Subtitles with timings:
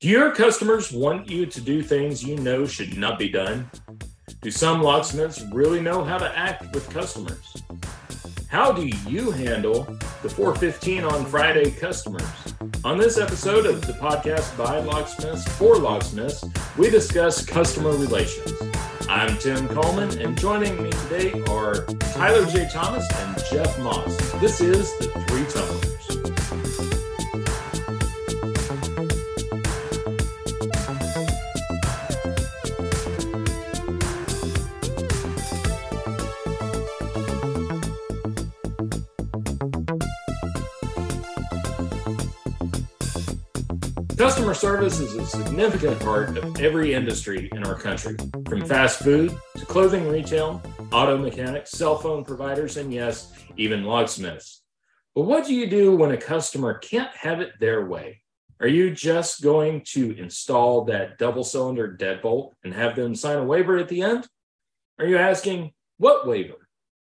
[0.00, 3.70] Do your customers want you to do things you know should not be done?
[4.40, 7.62] Do some locksmiths really know how to act with customers?
[8.48, 9.84] How do you handle
[10.22, 12.22] the 415 on Friday customers?
[12.82, 16.46] On this episode of the podcast by Locksmiths for Locksmiths,
[16.78, 18.54] we discuss customer relations.
[19.06, 22.70] I'm Tim Coleman, and joining me today are Tyler J.
[22.72, 24.16] Thomas and Jeff Moss.
[24.40, 26.29] This is the Three Tumblers.
[44.50, 48.16] Customer service is a significant part of every industry in our country,
[48.48, 50.60] from fast food to clothing retail,
[50.90, 54.62] auto mechanics, cell phone providers, and yes, even locksmiths.
[55.14, 58.22] But what do you do when a customer can't have it their way?
[58.58, 63.44] Are you just going to install that double cylinder deadbolt and have them sign a
[63.44, 64.26] waiver at the end?
[64.98, 66.68] Are you asking, what waiver?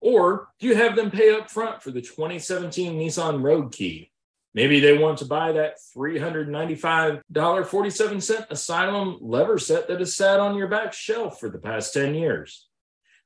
[0.01, 4.11] Or do you have them pay up front for the 2017 Nissan Rogue Key
[4.55, 10.67] Maybe they want to buy that $395.47 Asylum lever set that has sat on your
[10.67, 12.67] back shelf for the past 10 years.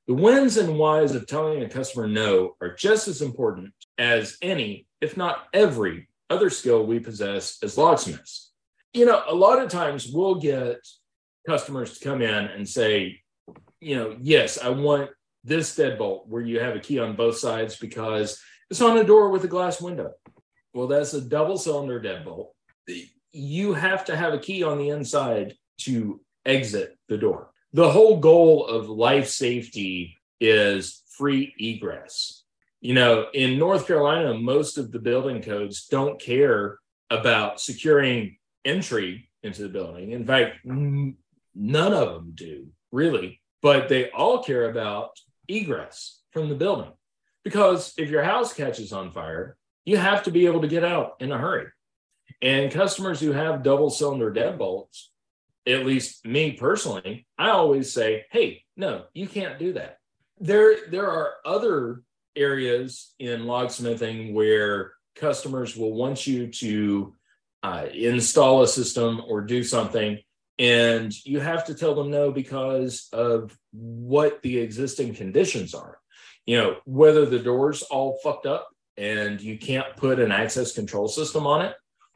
[0.08, 4.88] The wins and whys of telling a customer no are just as important as any,
[5.02, 8.54] if not every, other skill we possess as locksmiths.
[8.94, 10.78] You know, a lot of times we'll get
[11.46, 13.20] customers to come in and say,
[13.82, 15.10] you know, yes, I want
[15.44, 19.30] this deadbolt where you have a key on both sides because it's on a door
[19.30, 20.14] with a glass window.
[20.74, 22.50] Well, that's a double cylinder deadbolt.
[23.32, 27.52] You have to have a key on the inside to exit the door.
[27.74, 32.44] The whole goal of life safety is free egress.
[32.80, 36.78] You know, in North Carolina, most of the building codes don't care
[37.10, 40.12] about securing entry into the building.
[40.12, 41.16] In fact, none
[41.94, 45.12] of them do really, but they all care about
[45.48, 46.92] egress from the building.
[47.44, 49.57] Because if your house catches on fire,
[49.88, 51.68] you have to be able to get out in a hurry.
[52.42, 55.06] And customers who have double cylinder deadbolts,
[55.66, 60.00] at least me personally, I always say, hey, no, you can't do that.
[60.42, 62.04] There, there are other
[62.36, 67.16] areas in locksmithing where customers will want you to
[67.64, 70.20] uh, install a system or do something
[70.60, 76.00] and you have to tell them no because of what the existing conditions are
[76.46, 81.08] you know whether the doors all fucked up and you can't put an access control
[81.08, 81.76] system on it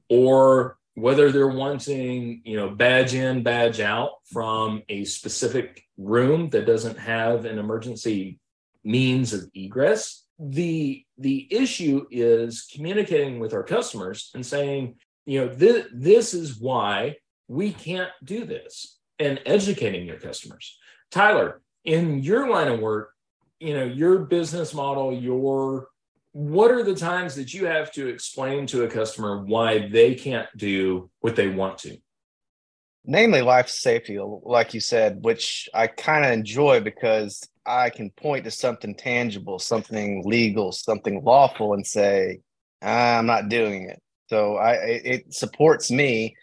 [0.10, 6.66] or whether they're wanting you know badge in badge out from a specific room that
[6.66, 8.40] doesn't have an emergency
[8.84, 15.54] means of egress the the issue is communicating with our customers and saying you know
[15.54, 17.16] this, this is why
[17.48, 20.80] we can't do this and educating your customers.
[21.12, 23.14] Tyler in your line of work
[23.60, 25.88] you know your business model your
[26.34, 30.48] what are the times that you have to explain to a customer why they can't
[30.56, 31.98] do what they want to?
[33.04, 38.46] Namely, life safety, like you said, which I kind of enjoy because I can point
[38.46, 42.40] to something tangible, something legal, something lawful, and say,
[42.82, 44.02] I'm not doing it.
[44.28, 46.36] So I it supports me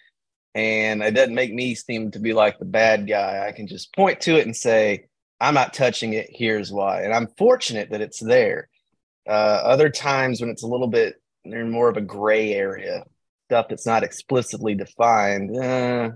[0.54, 3.46] and it doesn't make me seem to be like the bad guy.
[3.46, 5.06] I can just point to it and say,
[5.40, 6.28] I'm not touching it.
[6.30, 7.02] Here's why.
[7.02, 8.68] And I'm fortunate that it's there.
[9.28, 13.04] Uh, other times when it's a little bit they're more of a gray area,
[13.48, 16.10] stuff that's not explicitly defined, uh,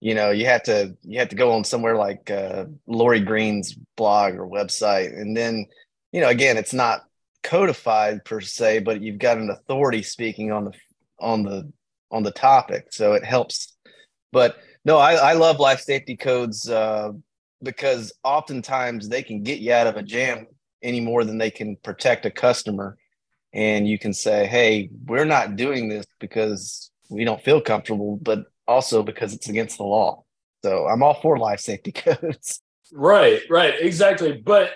[0.00, 3.74] you know, you have to you have to go on somewhere like uh, Lori Greene's
[3.96, 5.66] blog or website, and then
[6.12, 7.00] you know, again, it's not
[7.42, 10.72] codified per se, but you've got an authority speaking on the
[11.18, 11.72] on the
[12.10, 13.76] on the topic, so it helps.
[14.30, 17.12] But no, I, I love life safety codes uh,
[17.62, 20.46] because oftentimes they can get you out of a jam
[20.84, 22.96] any more than they can protect a customer.
[23.52, 28.46] And you can say, hey, we're not doing this because we don't feel comfortable, but
[28.68, 30.24] also because it's against the law.
[30.62, 32.60] So I'm all for life safety codes.
[32.92, 34.32] Right, right, exactly.
[34.32, 34.70] But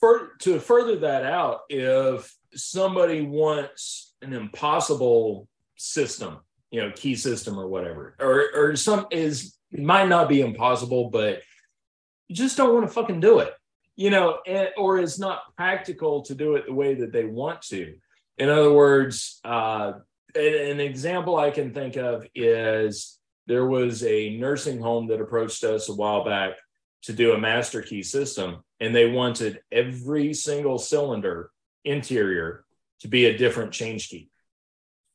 [0.00, 6.38] for to further that out, if somebody wants an impossible system,
[6.70, 11.42] you know, key system or whatever, or or some is might not be impossible, but
[12.28, 13.52] you just don't want to fucking do it
[13.96, 17.62] you know, and, or is not practical to do it the way that they want
[17.62, 17.96] to.
[18.38, 19.92] In other words, uh,
[20.34, 25.88] an example I can think of is there was a nursing home that approached us
[25.88, 26.52] a while back
[27.04, 31.50] to do a master key system, and they wanted every single cylinder
[31.84, 32.64] interior
[33.00, 34.28] to be a different change key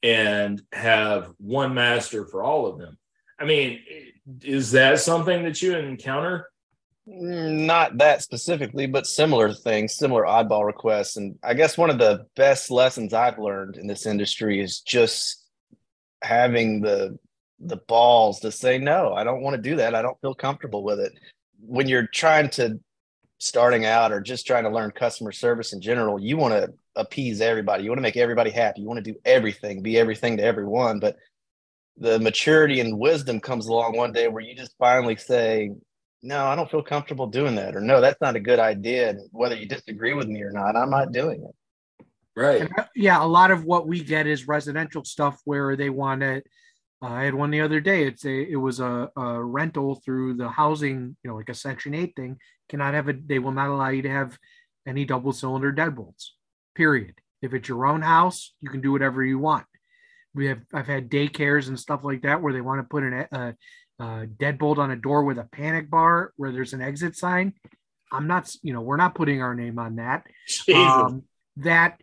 [0.02, 2.98] and have one master for all of them.
[3.40, 3.82] I mean,
[4.42, 6.51] is that something that you encounter?
[7.08, 11.18] Mm, not that specifically, but similar things, similar oddball requests.
[11.18, 15.46] And I guess one of the best lessons I've learned in this industry is just
[16.22, 17.18] having the
[17.64, 19.94] the balls to say no i don't want to do that.
[19.94, 21.14] I don't feel comfortable with it.
[21.60, 22.80] When you're trying to
[23.38, 27.42] starting out or just trying to learn customer service in general you want to appease
[27.42, 27.84] everybody.
[27.84, 28.82] You want to make everybody happy.
[28.82, 31.00] You want to do everything be everything to everyone.
[31.00, 31.18] But
[31.98, 35.72] the maturity and wisdom comes along one day where you just finally say
[36.24, 39.22] no i don't feel comfortable doing that or no that's not a good idea and
[39.32, 43.26] whether you disagree with me or not i'm not doing it right uh, yeah a
[43.26, 46.42] lot of what we get is residential stuff where they want to
[47.04, 48.06] uh, I had one the other day.
[48.06, 51.96] It's a it was a, a, rental through the housing, you know, like a Section
[51.96, 52.38] Eight thing.
[52.70, 53.14] Cannot have a.
[53.14, 54.38] They will not allow you to have
[54.86, 56.28] any double cylinder deadbolts.
[56.76, 57.16] Period.
[57.42, 59.66] If it's your own house, you can do whatever you want.
[60.36, 63.28] We have I've had daycares and stuff like that where they want to put an,
[63.32, 63.56] a,
[64.40, 67.54] deadbolt on a door with a panic bar where there's an exit sign.
[68.12, 70.28] I'm not, you know, we're not putting our name on that.
[70.74, 71.24] Um,
[71.58, 72.02] that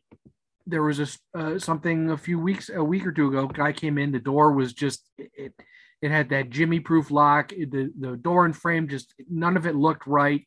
[0.68, 3.98] there was a uh, something a few weeks a week or two ago guy came
[3.98, 5.52] in the door was just it
[6.02, 9.74] it had that jimmy proof lock the the door and frame just none of it
[9.74, 10.44] looked right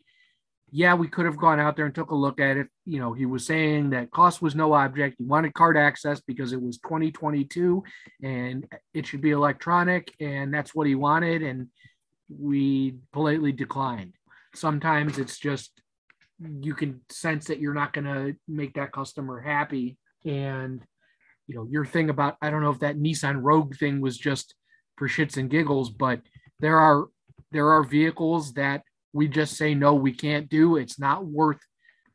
[0.71, 2.67] yeah we could have gone out there and took a look at it.
[2.85, 5.15] You know he was saying that cost was no object.
[5.17, 7.83] He wanted card access because it was 2022
[8.23, 11.67] and it should be electronic and that's what he wanted and
[12.29, 14.13] we politely declined.
[14.55, 15.71] Sometimes it's just
[16.61, 20.81] you can sense that you're not going to make that customer happy and
[21.47, 24.55] you know your thing about i don't know if that nissan rogue thing was just
[24.97, 26.21] for shits and giggles but
[26.59, 27.07] there are
[27.51, 31.59] there are vehicles that we just say no we can't do it's not worth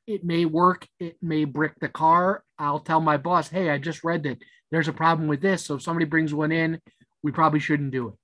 [0.06, 4.04] it may work it may brick the car i'll tell my boss hey i just
[4.04, 4.38] read that
[4.70, 6.80] there's a problem with this so if somebody brings one in
[7.22, 8.14] we probably shouldn't do it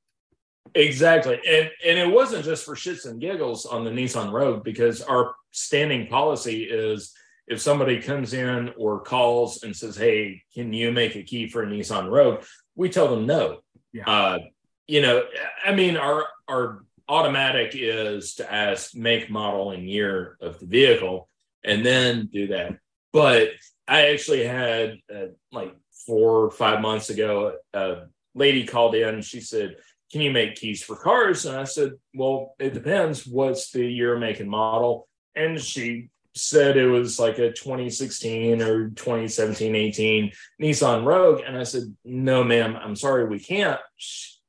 [0.74, 5.02] exactly and and it wasn't just for shits and giggles on the nissan rogue because
[5.02, 7.12] our standing policy is
[7.46, 11.62] if somebody comes in or calls and says, "Hey, can you make a key for
[11.62, 13.60] a Nissan Rogue?" we tell them no.
[13.92, 14.04] Yeah.
[14.08, 14.38] Uh,
[14.86, 15.24] you know,
[15.64, 21.28] I mean, our our automatic is to ask make, model, and year of the vehicle,
[21.62, 22.78] and then do that.
[23.12, 23.50] But
[23.86, 25.74] I actually had uh, like
[26.06, 28.04] four or five months ago, a
[28.34, 29.16] lady called in.
[29.16, 29.76] And She said,
[30.10, 33.26] "Can you make keys for cars?" And I said, "Well, it depends.
[33.26, 35.06] What's the year, make, and model?"
[35.36, 40.32] And she said it was like a 2016 or 2017 18
[40.62, 43.78] Nissan Rogue and I said no ma'am I'm sorry we can't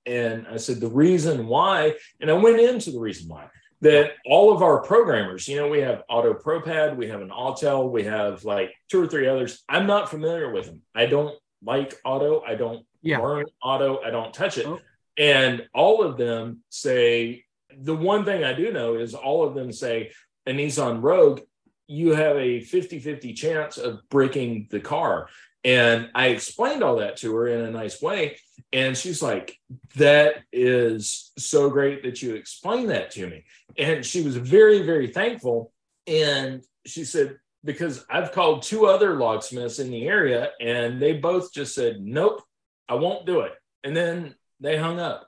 [0.05, 3.47] and I said the reason why and I went into the reason why
[3.81, 7.91] that all of our programmers you know we have Auto ProPad we have an Autel
[7.91, 11.95] we have like two or three others I'm not familiar with them I don't like
[12.03, 13.19] auto I don't yeah.
[13.19, 14.79] learn auto I don't touch it oh.
[15.17, 17.45] and all of them say
[17.77, 20.11] the one thing I do know is all of them say
[20.45, 21.41] a Nissan Rogue
[21.87, 25.27] you have a 50 50 chance of breaking the car.
[25.63, 28.37] And I explained all that to her in a nice way.
[28.71, 29.57] And she's like,
[29.95, 33.45] That is so great that you explained that to me.
[33.77, 35.71] And she was very, very thankful.
[36.05, 41.53] And she said, Because I've called two other locksmiths in the area and they both
[41.53, 42.41] just said, Nope,
[42.89, 43.53] I won't do it.
[43.83, 45.27] And then they hung up.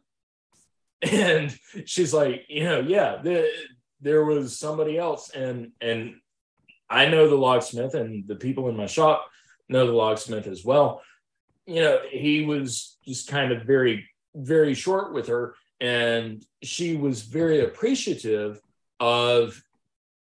[1.11, 1.55] And
[1.85, 3.49] she's like, You know, yeah, the,
[4.01, 5.29] there was somebody else.
[5.29, 6.15] And, and
[6.89, 9.27] I know the locksmith, and the people in my shop
[9.69, 11.01] know the locksmith as well.
[11.65, 17.23] You know, he was just kind of very, very short with her, and she was
[17.23, 18.59] very appreciative
[18.99, 19.61] of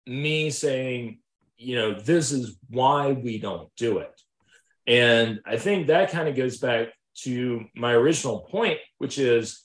[0.07, 1.19] me saying,
[1.59, 4.21] you know, this is why we don't do it.
[4.87, 6.89] And I think that kind of goes back
[7.23, 9.65] to my original point, which is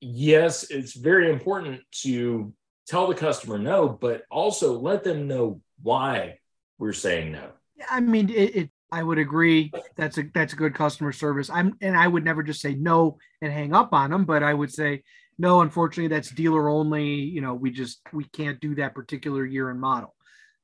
[0.00, 2.52] yes, it's very important to
[2.86, 6.38] tell the customer no, but also let them know why
[6.78, 7.50] we're saying no.
[7.88, 9.72] I mean, it, it, I would agree.
[9.96, 11.48] That's a that's a good customer service.
[11.48, 14.52] I'm and I would never just say no and hang up on them, but I
[14.52, 15.02] would say
[15.38, 15.62] no.
[15.62, 17.06] Unfortunately, that's dealer only.
[17.06, 20.14] You know, we just we can't do that particular year and model.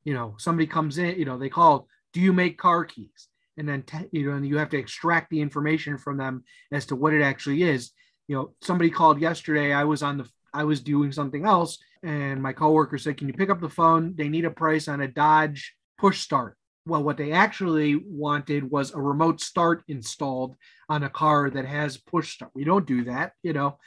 [0.05, 1.19] You know, somebody comes in.
[1.19, 1.89] You know, they call.
[2.13, 3.29] Do you make car keys?
[3.57, 3.83] And then
[4.13, 7.23] you know, and you have to extract the information from them as to what it
[7.23, 7.93] actually is.
[8.29, 9.73] You know, somebody called yesterday.
[9.73, 13.35] I was on the I was doing something else, and my coworker said, "Can you
[13.35, 14.15] pick up the phone?
[14.17, 16.58] They need a price on a Dodge push start."
[16.89, 20.57] Well, what they actually wanted was a remote start installed
[20.89, 22.51] on a car that has push start.
[22.55, 23.79] We don't do that, you know.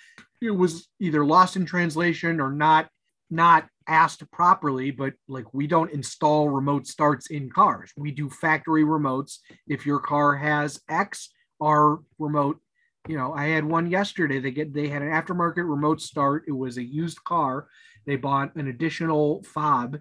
[0.41, 2.89] It was either lost in translation or not
[3.29, 7.91] not asked properly, but like we don't install remote starts in cars.
[7.97, 9.37] We do factory remotes.
[9.67, 11.29] If your car has X,
[11.59, 12.59] our remote
[13.07, 14.39] you know, I had one yesterday.
[14.39, 16.43] They get they had an aftermarket remote start.
[16.47, 17.67] It was a used car.
[18.05, 19.97] They bought an additional fob,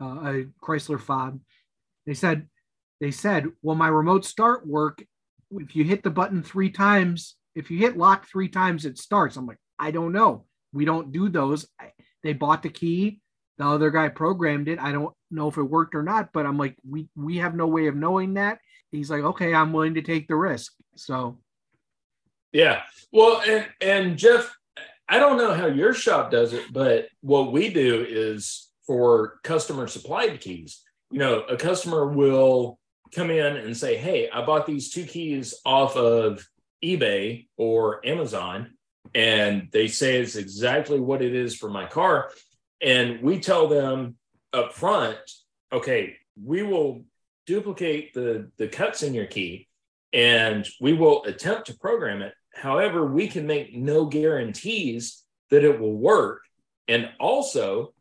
[0.00, 1.40] uh, a Chrysler fob.
[2.06, 2.48] They said,
[3.00, 5.04] they said, well, my remote start work.
[5.50, 9.36] If you hit the button three times, if you hit lock three times, it starts.
[9.36, 10.46] I'm like, I don't know.
[10.72, 11.66] We don't do those.
[12.22, 13.20] They bought the key.
[13.58, 14.78] The other guy programmed it.
[14.78, 17.66] I don't know if it worked or not, but I'm like, we we have no
[17.66, 18.58] way of knowing that.
[18.90, 20.72] He's like, okay, I'm willing to take the risk.
[20.96, 21.38] So
[22.52, 22.82] yeah.
[23.12, 24.56] Well, and and Jeff,
[25.08, 29.86] I don't know how your shop does it, but what we do is for customer
[29.86, 30.82] supplied keys.
[31.12, 32.78] You know, a customer will
[33.14, 36.44] come in and say, "Hey, I bought these two keys off of
[36.82, 38.74] eBay or Amazon."
[39.14, 42.30] And they say it's exactly what it is for my car.
[42.80, 44.16] And we tell them
[44.52, 45.18] up front,
[45.70, 47.04] okay, we will
[47.46, 49.68] duplicate the, the cuts in your key
[50.12, 55.80] and we will attempt to program it However, we can make no guarantees that it
[55.80, 56.42] will work.
[56.88, 57.94] And also,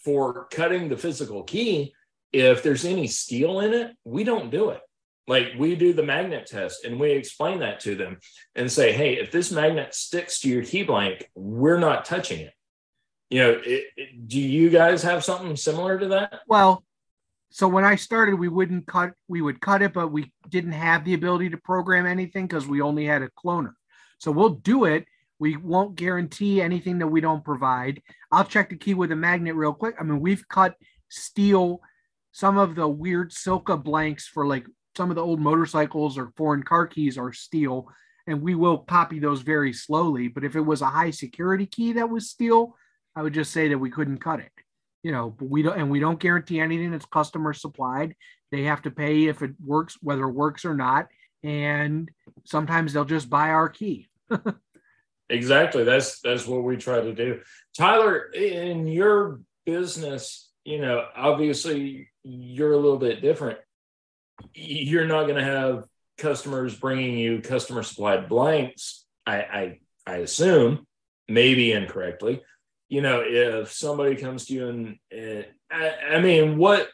[0.00, 1.94] for cutting the physical key,
[2.32, 4.80] if there's any steel in it, we don't do it.
[5.28, 8.18] Like we do the magnet test and we explain that to them
[8.54, 12.52] and say, hey, if this magnet sticks to your key blank, we're not touching it.
[13.30, 16.40] You know, it, it, do you guys have something similar to that?
[16.46, 16.84] Well,
[17.50, 21.04] so when I started, we wouldn't cut, we would cut it, but we didn't have
[21.04, 23.72] the ability to program anything because we only had a cloner.
[24.18, 25.06] So we'll do it.
[25.38, 28.00] We won't guarantee anything that we don't provide.
[28.30, 29.96] I'll check the key with a magnet real quick.
[29.98, 30.76] I mean, we've cut
[31.08, 31.80] steel,
[32.36, 36.62] some of the weird Silca blanks for like some of the old motorcycles or foreign
[36.62, 37.88] car keys are steel,
[38.26, 40.28] and we will copy those very slowly.
[40.28, 42.76] But if it was a high security key that was steel,
[43.14, 44.52] I would just say that we couldn't cut it.
[45.02, 48.14] You know, but we don't, and we don't guarantee anything that's customer supplied.
[48.50, 51.08] They have to pay if it works, whether it works or not
[51.46, 52.10] and
[52.44, 54.08] sometimes they'll just buy our key.
[55.30, 55.84] exactly.
[55.84, 57.40] That's that's what we try to do.
[57.76, 63.58] Tyler, in your business, you know, obviously you're a little bit different.
[64.52, 65.84] You're not going to have
[66.18, 69.04] customers bringing you customer supplied blanks.
[69.26, 70.86] I, I I assume,
[71.28, 72.42] maybe incorrectly.
[72.88, 76.88] You know, if somebody comes to you and, I, I mean, what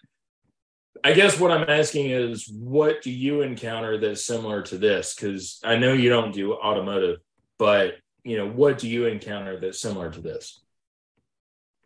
[1.04, 5.14] I guess what I'm asking is, what do you encounter that's similar to this?
[5.14, 7.18] Because I know you don't do automotive,
[7.58, 10.62] but you know, what do you encounter that's similar to this?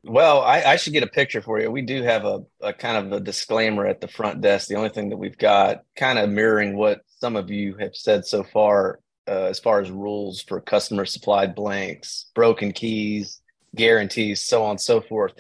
[0.07, 1.71] Well, I, I should get a picture for you.
[1.71, 4.69] We do have a, a kind of a disclaimer at the front desk.
[4.69, 8.25] The only thing that we've got, kind of mirroring what some of you have said
[8.25, 13.41] so far, uh, as far as rules for customer supplied blanks, broken keys,
[13.75, 15.33] guarantees, so on and so forth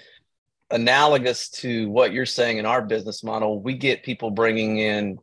[0.71, 5.19] analogous to what you're saying in our business model, we get people bringing in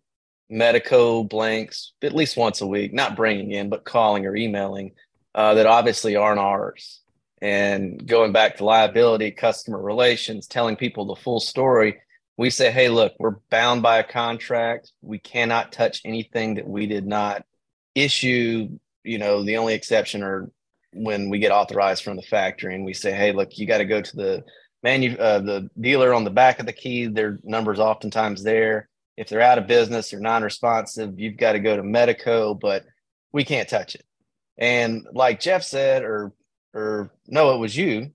[0.51, 4.91] Medeco blanks at least once a week, not bringing in, but calling or emailing
[5.35, 7.01] uh, that obviously aren't ours.
[7.43, 11.99] And going back to liability, customer relations, telling people the full story,
[12.37, 14.93] we say, hey, look, we're bound by a contract.
[15.01, 17.43] We cannot touch anything that we did not
[17.95, 18.69] issue.
[19.03, 20.49] You know, the only exception are
[20.93, 23.85] when we get authorized from the factory and we say, hey, look, you got to
[23.85, 24.43] go to the
[24.81, 28.87] manu- uh, the dealer on the back of the key, their numbers oftentimes there.
[29.17, 32.85] If they're out of business or non-responsive, you've got to go to Medeco, but
[33.33, 34.05] we can't touch it.
[34.57, 36.31] And like Jeff said, or
[36.73, 38.11] or no, it was you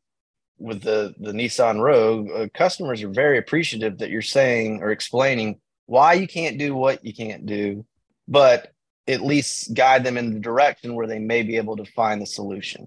[0.58, 2.30] with the the Nissan Rogue.
[2.30, 7.04] Uh, customers are very appreciative that you're saying or explaining why you can't do what
[7.04, 7.86] you can't do,
[8.26, 8.72] but
[9.06, 12.26] at least guide them in the direction where they may be able to find the
[12.26, 12.86] solution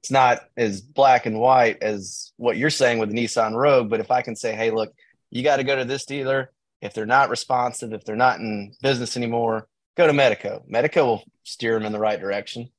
[0.00, 3.90] it's not as black and white as what you're saying with the Nissan Rogue.
[3.90, 4.92] But if I can say, hey, look,
[5.30, 6.50] you got to go to this dealer.
[6.80, 10.66] If they're not responsive, if they're not in business anymore, go to Medeco.
[10.70, 12.70] Medeco will steer them in the right direction.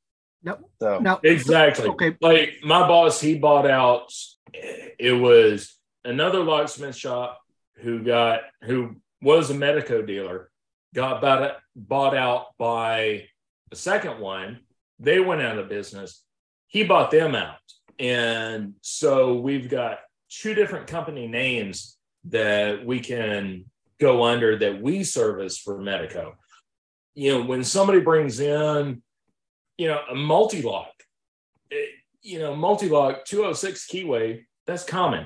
[0.44, 0.70] Nope.
[0.80, 1.20] So no.
[1.24, 1.90] exactly.
[1.90, 2.18] Okay.
[2.22, 4.12] Like my boss, he bought out.
[4.54, 7.40] It was another locksmith shop
[7.78, 10.50] who got who was a Medeco dealer,
[10.94, 13.28] got bought bought out by
[13.72, 14.60] a second one.
[15.00, 16.24] They went out of business
[16.72, 17.60] he bought them out.
[18.00, 23.66] And so we've got two different company names that we can
[24.00, 26.34] go under that we service for Medeco.
[27.14, 29.04] You know, when somebody brings in,
[29.82, 30.94] you know, a Mul-T-Lock,
[31.72, 31.76] eh,
[32.22, 35.26] you know, Mul-T-Lock 206 keyway, that's common.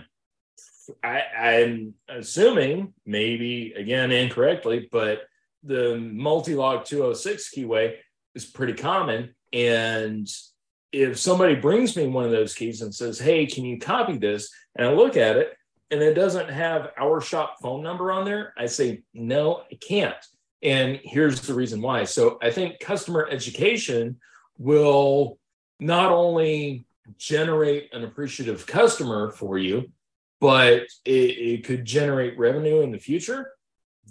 [1.03, 5.23] I, I'm assuming, maybe again incorrectly, but
[5.61, 7.95] the Mul-T-Lock 206 keyway
[8.33, 9.35] is pretty common.
[9.51, 10.25] And
[10.93, 14.49] if somebody brings me one of those keys and says, Hey, can you copy this?
[14.77, 15.53] And I look at it
[15.91, 20.15] and it doesn't have our shop phone number on there, I say, No, I can't.
[20.63, 22.05] And here's the reason why.
[22.05, 24.17] So I think customer education
[24.57, 25.37] will
[25.79, 26.85] not only
[27.17, 29.91] generate an appreciative customer for you,
[30.39, 33.51] but it, it could generate revenue in the future.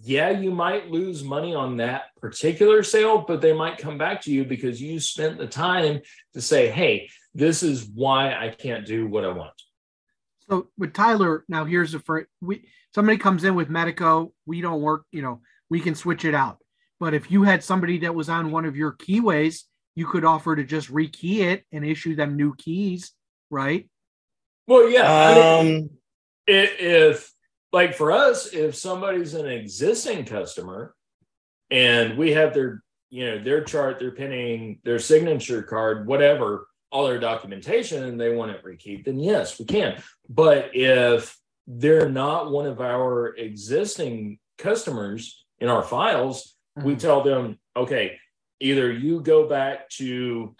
[0.03, 4.33] Yeah, you might lose money on that particular sale, but they might come back to
[4.33, 6.01] you because you spent the time
[6.33, 9.53] to say, hey, this is why I can't do what I want.
[10.49, 14.83] So with Tyler, now here's the first we somebody comes in with Medeco, we don't
[14.83, 16.59] work, you know, we can switch it out.
[17.01, 19.63] But if you had somebody that was on one of your keyways,
[19.95, 23.13] you could offer to just rekey it and issue them new keys,
[23.51, 23.89] right?
[24.67, 25.13] Well, yeah.
[25.13, 25.91] I Um, mean,
[26.49, 27.33] i- if,
[27.73, 30.95] like for us, if somebody's an existing customer
[31.71, 37.07] and we have their, you know, their chart, their pinning, their signature card, whatever, all
[37.07, 40.01] their documentation, and they want it rekeyed, then yes, we can.
[40.29, 41.37] But if
[41.67, 46.99] they're not one of our existing customers in our files, we Mhm.
[46.99, 48.19] tell them, okay,
[48.65, 50.57] either you go back to,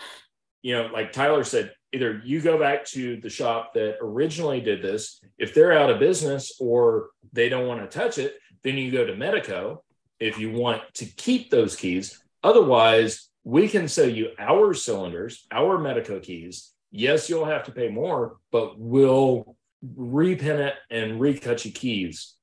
[0.63, 4.83] you know, like Tyler said, either you go back to the shop that originally did
[4.83, 5.21] this.
[5.39, 9.07] If they're out of business or they don't want to touch it, then you go
[9.07, 9.79] to Medeco
[10.21, 12.21] if you want to keep those keys.
[12.43, 16.73] Otherwise, we can sell you our cylinders, our Medeco keys.
[16.91, 19.57] Yes, you'll have to pay more, but we'll
[19.99, 22.35] repin it and recut your keys.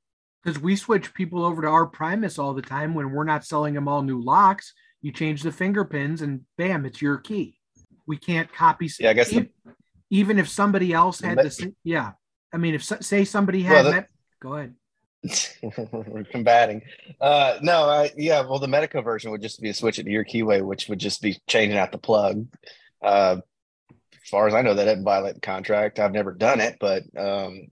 [0.44, 3.74] because we switch people over to our Primus all the time when we're not selling
[3.75, 4.74] them all new locks.
[5.01, 7.58] You change the finger pins and bam, it's your key.
[8.08, 8.89] We can't copy.
[9.00, 9.50] Yeah, I guess the- e-
[10.10, 12.12] even if somebody else had the same, yeah.
[12.53, 14.10] I mean, if say somebody Well, had, the- met,
[14.41, 14.75] go ahead.
[16.01, 16.81] we're combating.
[17.20, 18.41] Uh, no, I, yeah.
[18.41, 21.00] Well, the Medeco version would just be a switch it to your keyway, which would
[21.00, 22.48] just be changing out the plug.
[23.01, 23.38] Uh,
[23.91, 26.00] as far as I know, that doesn't violate the contract.
[26.00, 27.67] I've never done it, but um,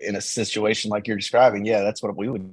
[0.00, 2.52] in a situation like you're describing, yeah, that's what we would.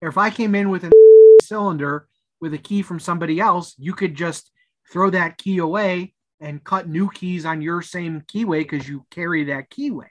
[0.00, 0.90] Or if I came in with a
[1.42, 2.08] cylinder
[2.42, 4.50] with a key from somebody else, you could just
[4.90, 9.44] throw that key away and cut new keys on your same keyway because you carry
[9.44, 10.08] that keyway.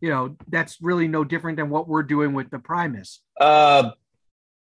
[0.00, 3.20] You know, that's really no different than what we're doing with the Primus.
[3.40, 3.90] Uh,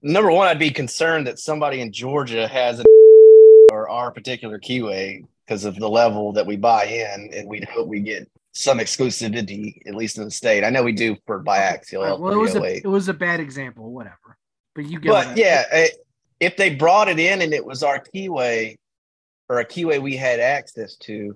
[0.04, 2.86] number one, I'd be concerned that somebody in Georgia has an
[3.71, 7.88] or our particular keyway because of the level that we buy in, and we'd hope
[7.88, 10.63] we get some exclusivity, at least in the state.
[10.63, 12.04] I know we do for biaxial.
[12.10, 12.82] Right, well, it was a L308.
[12.84, 14.38] it was a bad example, whatever.
[14.76, 15.88] But you get But yeah, eh,
[16.45, 18.77] if they brought it in and it was our keyway
[19.49, 21.36] or a keyway we had access to,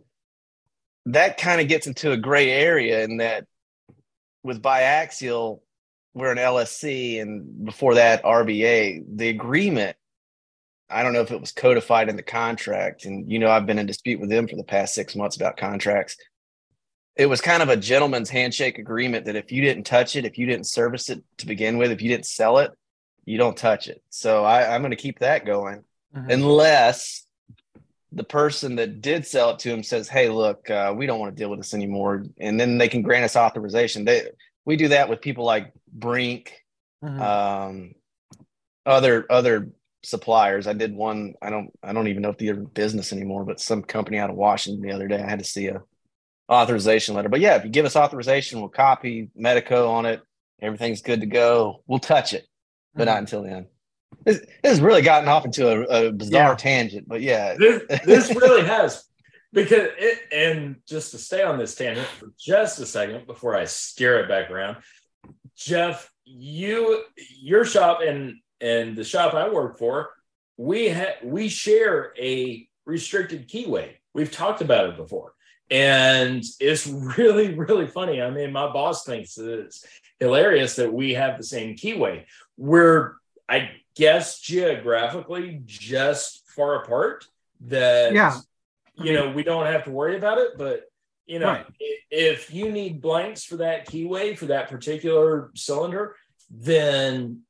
[1.08, 3.46] that kind of gets into a gray area in that
[4.44, 5.62] with biaxial,
[6.14, 9.98] we're an LSC and before that RBA, the agreement.
[10.92, 13.78] I don't know if it was codified in the contract, and you know I've been
[13.78, 16.18] in dispute with them for the past six months about contracts.
[17.16, 20.38] It was kind of a gentleman's handshake agreement that if you didn't touch it, if
[20.38, 22.72] you didn't service it to begin with, if you didn't sell it,
[23.26, 24.02] you don't touch it.
[24.10, 25.84] So I, I'm going to keep that going
[26.16, 26.34] Mhm.
[26.34, 27.26] unless
[28.12, 31.36] the person that did sell it to him says, "Hey, look, uh, we don't want
[31.36, 34.06] to deal with this anymore," and then they can grant us authorization.
[34.06, 34.30] They
[34.66, 36.66] we do that with people like Brink,
[37.04, 37.20] Mhm.
[37.22, 37.96] um,
[38.86, 39.70] other other
[40.02, 40.66] suppliers.
[40.66, 41.36] I did one.
[41.42, 44.32] I don't I don't even know if they're in business anymore, but some company out
[44.32, 45.22] of Washington the other day.
[45.22, 45.84] I had to see a
[46.52, 47.30] authorization letter.
[47.30, 50.22] But yeah, if you give us authorization, we'll copy Medeco on it.
[50.62, 51.84] Everything's good to go.
[51.86, 52.48] We'll touch it,
[52.96, 53.20] but not mm-hmm.
[53.20, 53.68] until then.
[54.26, 56.56] This, this has really gotten off into a, a bizarre Yeah.
[56.56, 59.06] tangent, but yeah, this, this really has
[59.54, 63.66] because it and just to stay on this tangent for just a second before I
[63.66, 64.78] steer it back around,
[65.56, 70.10] Jeff, you your shop and and the shop I work for,
[70.58, 73.92] we have we share a restricted keyway.
[74.14, 75.34] We've talked about it before.
[75.72, 78.22] And it's really, really funny.
[78.22, 79.86] I mean, my boss thinks it's
[80.20, 82.26] hilarious that we have the same keyway.
[82.60, 83.14] We're,
[83.48, 87.26] I guess, geographically just far apart
[87.62, 88.38] that Yeah.
[88.96, 90.84] you know we don't have to worry about it but
[91.26, 91.66] you know Right.
[92.10, 96.16] if you need blanks for that keyway for that particular cylinder
[96.50, 97.42] then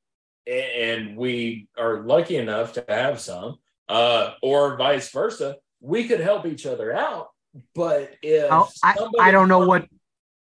[0.48, 6.46] and we are lucky enough to have some uh or vice versa we could help
[6.46, 7.30] each other out
[7.76, 8.50] but if
[8.84, 9.88] I, I don't know what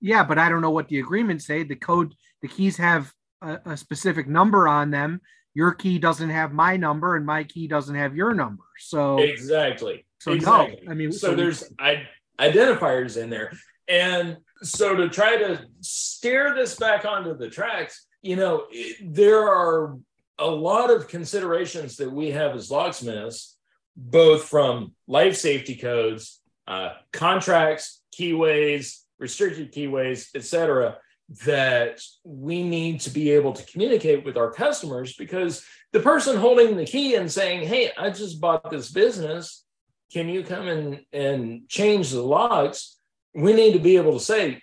[0.00, 3.58] yeah but i don't know what the agreements say the code the keys have a,
[3.66, 5.20] a specific number on them
[5.54, 8.62] your key doesn't have my number and my key doesn't have your number.
[8.78, 10.04] So exactly.
[10.20, 12.06] so no i mean so, so there's I,
[12.38, 13.52] identifiers in there.
[13.88, 19.48] And so to try to steer this back onto the tracks you know it, there
[19.48, 19.96] are
[20.38, 23.56] a lot of considerations that we have as locksmiths
[23.96, 30.98] both from life safety codes uh, contracts keyways restricted keyways etc
[31.44, 36.76] that we need to be able to communicate with our customers because the person holding
[36.76, 39.66] the key and saying hey i just bought this business
[40.12, 42.98] can you come in and change the locks?
[43.34, 44.62] We need to be able to say,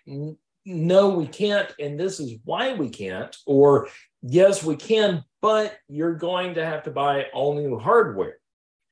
[0.66, 3.90] no, we can't, and this is why we can't, or
[4.22, 8.38] yes, we can, but you're going to have to buy all new hardware.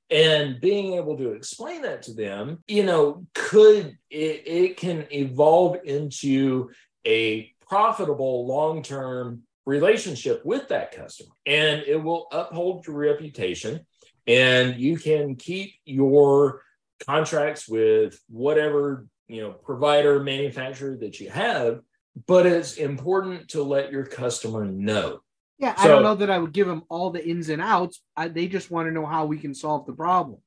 [0.09, 5.77] And being able to explain that to them, you know, could it, it can evolve
[5.85, 6.71] into
[7.07, 11.31] a profitable long term relationship with that customer.
[11.45, 13.85] And it will uphold your reputation
[14.27, 16.63] and you can keep your
[17.07, 21.79] contracts with whatever you know provider manufacturer that you have
[22.27, 25.21] but it's important to let your customer know.
[25.57, 28.01] Yeah so, i don't know that i would give them all the ins and outs.
[28.17, 30.39] I, they just want to know how we can solve the problem.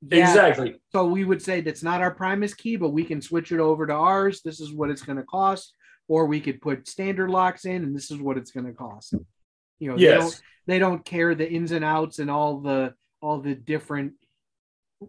[0.00, 0.76] Yeah, exactly.
[0.92, 3.86] so we would say that's not our primus key but we can switch it over
[3.86, 4.40] to ours.
[4.42, 5.74] This is what it's going to cost
[6.08, 9.14] or we could put standard locks in and this is what it's going to cost.
[9.78, 10.10] You know yes.
[10.10, 14.14] they don't they don't care the ins and outs and all the all the different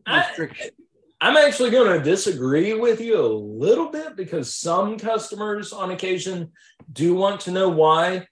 [0.07, 0.71] restrictions.
[1.19, 5.89] I, i'm actually going to disagree with you a little bit because some customers on
[5.89, 6.51] occasion
[6.93, 8.27] do want to know why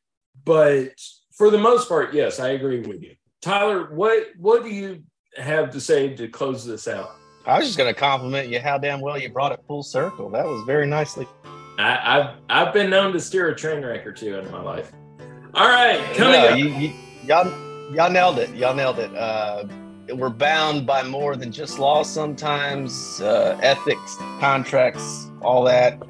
[0.45, 0.91] but
[1.35, 3.15] for the most part yes i agree with you.
[3.41, 5.03] Tyler what what do you
[5.37, 7.11] have to say to close this out?
[7.45, 10.29] I was just going to compliment you how damn well you brought it full circle.
[10.31, 11.27] That was very nicely
[11.77, 14.91] I, have I've been known to steer a train wreck or two in my life.
[15.53, 16.57] All right, coming no, up.
[16.57, 18.53] You, you, y'all, y'all nailed it.
[18.55, 19.13] Y'all nailed it.
[19.15, 19.65] Uh,
[20.15, 26.01] we're bound by more than just law sometimes, uh, ethics, contracts, all that.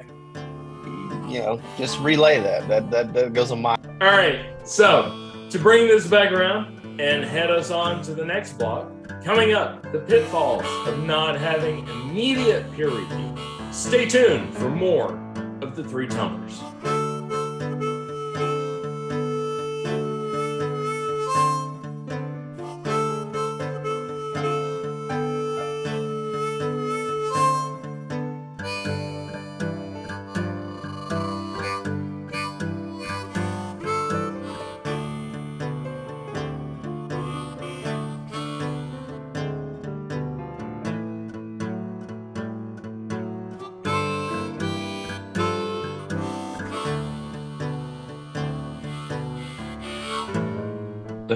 [1.28, 2.68] You know, just relay that.
[2.68, 3.78] That that, that goes a mile.
[4.00, 4.46] All right.
[4.64, 8.90] So to bring this back around and head us on to the next block,
[9.22, 13.36] coming up, the pitfalls of not having immediate peer review.
[13.70, 15.27] Stay tuned for more
[15.60, 17.07] of the three tumblers.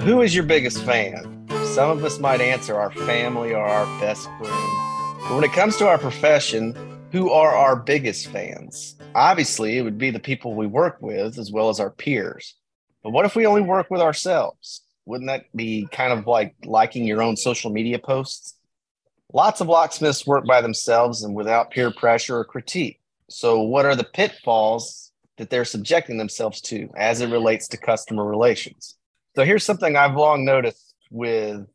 [0.03, 1.47] Who is your biggest fan?
[1.63, 5.21] Some of us might answer our family or our best friend.
[5.21, 6.75] But when it comes to our profession,
[7.13, 8.97] who are our biggest fans?
[9.15, 12.55] Obviously, it would be the people we work with as well as our peers.
[13.01, 14.81] But what if we only work with ourselves?
[15.05, 18.55] Wouldn't that be kind of like liking your own social media posts?
[19.31, 22.99] Lots of locksmiths work by themselves and without peer pressure or critique.
[23.29, 28.25] So, what are the pitfalls that they're subjecting themselves to as it relates to customer
[28.25, 28.97] relations?
[29.35, 31.65] So here's something I've long noticed with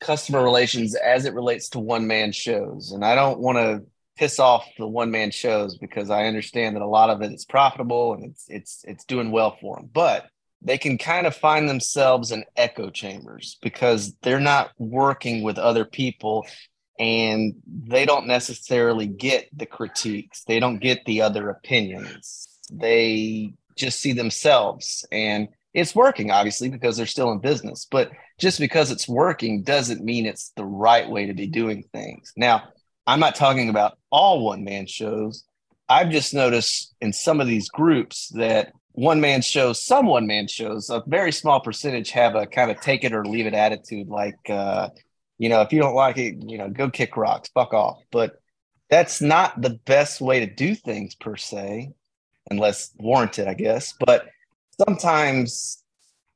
[0.00, 2.92] customer relations as it relates to one man shows.
[2.92, 3.82] And I don't want to
[4.16, 7.44] piss off the one man shows because I understand that a lot of it is
[7.44, 9.88] profitable and it's it's it's doing well for them.
[9.92, 10.28] But
[10.62, 15.84] they can kind of find themselves in echo chambers because they're not working with other
[15.84, 16.46] people
[16.98, 20.44] and they don't necessarily get the critiques.
[20.44, 22.46] They don't get the other opinions.
[22.70, 28.58] They just see themselves and it's working obviously because they're still in business but just
[28.58, 32.32] because it's working doesn't mean it's the right way to be doing things.
[32.36, 32.64] Now
[33.06, 35.44] i'm not talking about all one man shows.
[35.88, 40.46] I've just noticed in some of these groups that one man shows some one man
[40.46, 44.08] shows a very small percentage have a kind of take it or leave it attitude
[44.08, 44.88] like uh
[45.38, 47.98] you know if you don't like it you know go kick rocks fuck off.
[48.10, 48.36] But
[48.88, 51.92] that's not the best way to do things per se
[52.50, 53.94] unless warranted i guess.
[53.98, 54.28] But
[54.86, 55.82] sometimes,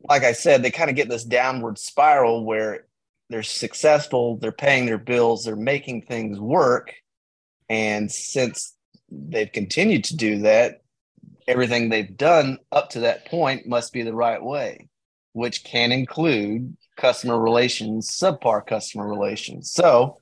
[0.08, 2.86] like I said, they kind of get this downward spiral where
[3.30, 6.94] they're successful, they're paying their bills, they're making things work.
[7.68, 8.74] And since
[9.10, 10.82] they've continued to do that,
[11.48, 14.88] everything they've done up to that point must be the right way,
[15.32, 19.70] which can include customer relations, subpar customer relations.
[19.70, 20.20] So,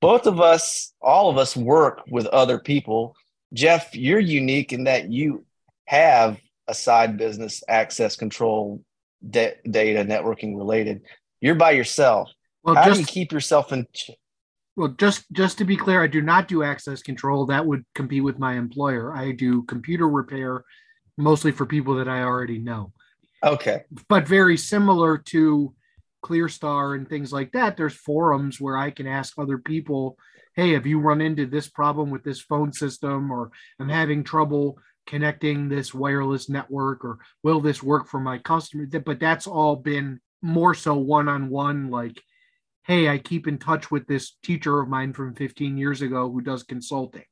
[0.00, 3.16] both of us, all of us work with other people.
[3.54, 5.46] Jeff, you're unique in that you
[5.86, 8.82] have a side business access control
[9.28, 11.02] de- data networking related
[11.40, 12.32] you're by yourself.
[12.62, 14.10] Well, how just, do you keep yourself in ch-
[14.74, 17.46] well just just to be clear i do not do access control.
[17.46, 19.14] That would compete with my employer.
[19.14, 20.64] I do computer repair
[21.16, 22.92] mostly for people that i already know.
[23.44, 23.84] Okay.
[24.08, 25.74] But very similar to
[26.24, 30.18] clearstar and things like that there's forums where i can ask other people
[30.56, 34.76] hey have you run into this problem with this phone system or i'm having trouble
[35.06, 40.20] connecting this wireless network or will this work for my customer but that's all been
[40.42, 42.20] more so one-on-one like
[42.86, 46.40] hey, I keep in touch with this teacher of mine from 15 years ago who
[46.40, 47.24] does consulting.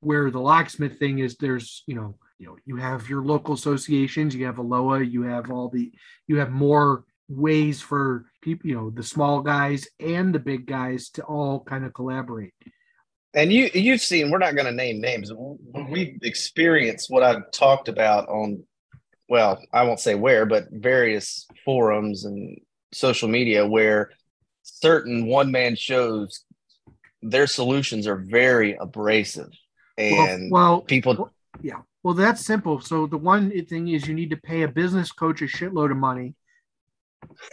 [0.00, 4.34] Where the locksmith thing is, there's, you know, you know, you have your local associations,
[4.34, 5.90] you have ALOA, you have all the,
[6.28, 11.08] you have more ways for people, you know, the small guys and the big guys
[11.10, 12.52] to all kind of collaborate.
[13.36, 15.30] And you you've seen we're not going to name names.
[15.30, 15.92] Mm-hmm.
[15.92, 18.64] We've experienced what I've talked about on
[19.28, 22.58] well, I won't say where, but various forums and
[22.92, 24.10] social media where
[24.62, 26.44] certain one man shows
[27.22, 29.50] their solutions are very abrasive.
[29.98, 31.80] And well, well people yeah.
[32.02, 32.80] Well that's simple.
[32.80, 35.98] So the one thing is you need to pay a business coach a shitload of
[35.98, 36.34] money.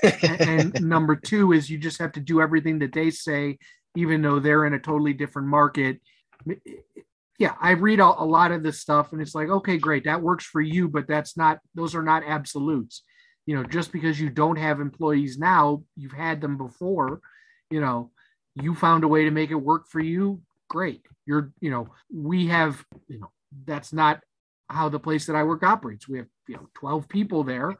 [0.03, 3.57] And, and number two is you just have to do everything that they say
[3.95, 5.99] even though they're in a totally different market
[7.39, 10.21] yeah i read a, a lot of this stuff and it's like okay great that
[10.21, 13.03] works for you but that's not those are not absolutes.
[13.45, 17.19] You know just because you don't have employees now you've had them before
[17.69, 18.11] you know
[18.55, 21.05] you found a way to make it work for you great.
[21.25, 23.31] You're you know we have you know
[23.65, 24.21] that's not
[24.69, 26.07] how the place that i work operates.
[26.07, 27.75] We have you know 12 people there.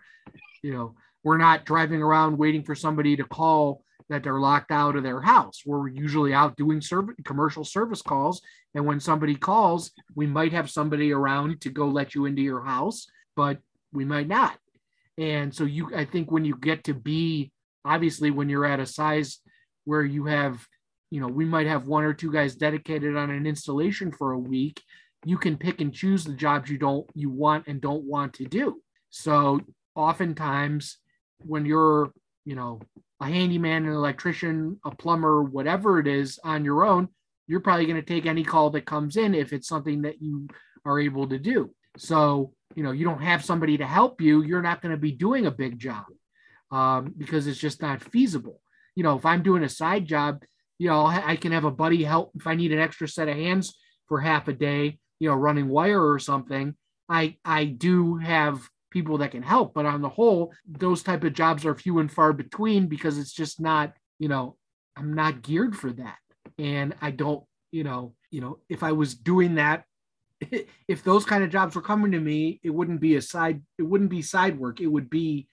[0.62, 4.96] You know we're not driving around waiting for somebody to call that they're locked out
[4.96, 8.42] of their house we're usually out doing service commercial service calls
[8.76, 12.64] and when somebody calls we might have somebody around to go let you into your
[12.64, 13.58] house but
[13.92, 14.58] we might not
[15.18, 17.52] and so you, I think when you get to be,
[17.86, 19.40] obviously, when you're at a size
[19.86, 20.66] where you have,
[21.12, 24.40] you know, we might have one or two guys dedicated on an installation for a
[24.40, 24.82] week,
[25.26, 28.46] you can pick and choose the jobs you don't, you want and don't want to
[28.46, 28.82] do.
[29.10, 29.62] So
[29.96, 30.98] oftentimes
[31.40, 32.12] when you're,
[32.46, 32.80] you know,
[33.20, 37.08] a handyman, an electrician, a plumber, whatever it is on your own,
[37.48, 40.48] you're probably going to take any call that comes in if it's something that you
[40.86, 41.74] are able to do.
[41.98, 45.12] So you know you don't have somebody to help you you're not going to be
[45.12, 46.06] doing a big job
[46.72, 48.62] um, because it's just not feasible
[48.96, 50.44] you know if i'm doing a side job
[50.80, 53.36] you know i can have a buddy help if i need an extra set of
[53.36, 53.78] hands
[54.08, 56.76] for half a day you know running wire or something
[57.10, 58.62] i i do have
[58.94, 62.12] people that can help but on the whole those type of jobs are few and
[62.12, 64.56] far between because it's just not you know
[64.96, 66.18] i'm not geared for that
[66.58, 69.84] and i don't you know you know if i was doing that
[70.88, 73.84] if those kind of jobs were coming to me, it wouldn't be a side, it
[73.84, 74.82] wouldn't be side work.
[74.82, 75.48] It would be,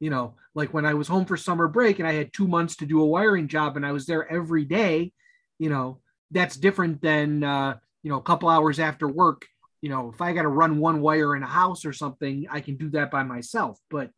[0.00, 2.76] you know, like when I was home for summer break and I had two months
[2.76, 5.12] to do a wiring job and I was there every day,
[5.58, 6.00] you know,
[6.30, 9.46] that's different than, uh, you know, a couple hours after work.
[9.82, 12.60] You know, if I got to run one wire in a house or something, I
[12.60, 13.78] can do that by myself.
[13.90, 14.10] But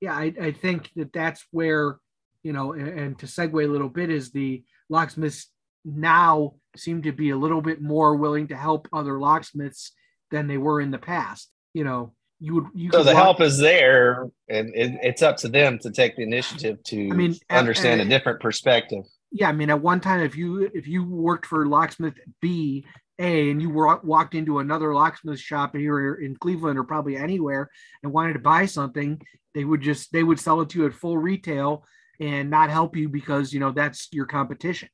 [0.00, 1.98] yeah, I, I think that that's where,
[2.42, 5.48] you know, and, and to segue a little bit is the locksmiths
[5.84, 9.92] now seem to be a little bit more willing to help other locksmiths
[10.30, 11.50] than they were in the past.
[11.74, 15.48] You know, you would you so the help is there and it, it's up to
[15.48, 19.04] them to take the initiative to I mean understand at, a different perspective.
[19.30, 22.84] Yeah, I mean at one time if you if you worked for locksmith B
[23.18, 27.70] a and you were, walked into another locksmith shop here in Cleveland or probably anywhere
[28.02, 29.20] and wanted to buy something,
[29.54, 31.84] they would just they would sell it to you at full retail
[32.20, 34.88] and not help you because you know that's your competition.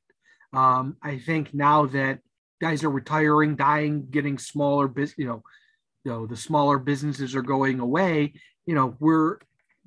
[0.53, 2.19] Um, I think now that
[2.61, 5.43] guys are retiring, dying, getting smaller, business, you know,
[6.03, 8.33] you know, the smaller businesses are going away.
[8.65, 9.37] You know, we're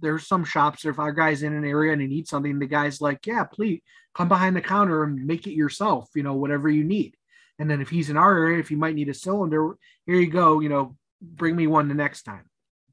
[0.01, 0.85] there's some shops.
[0.85, 3.81] If our guy's in an area and he needs something, the guy's like, "Yeah, please
[4.15, 7.17] come behind the counter and make it yourself." You know, whatever you need.
[7.59, 10.31] And then if he's in our area, if you might need a cylinder, here you
[10.31, 10.61] go.
[10.61, 12.45] You know, bring me one the next time.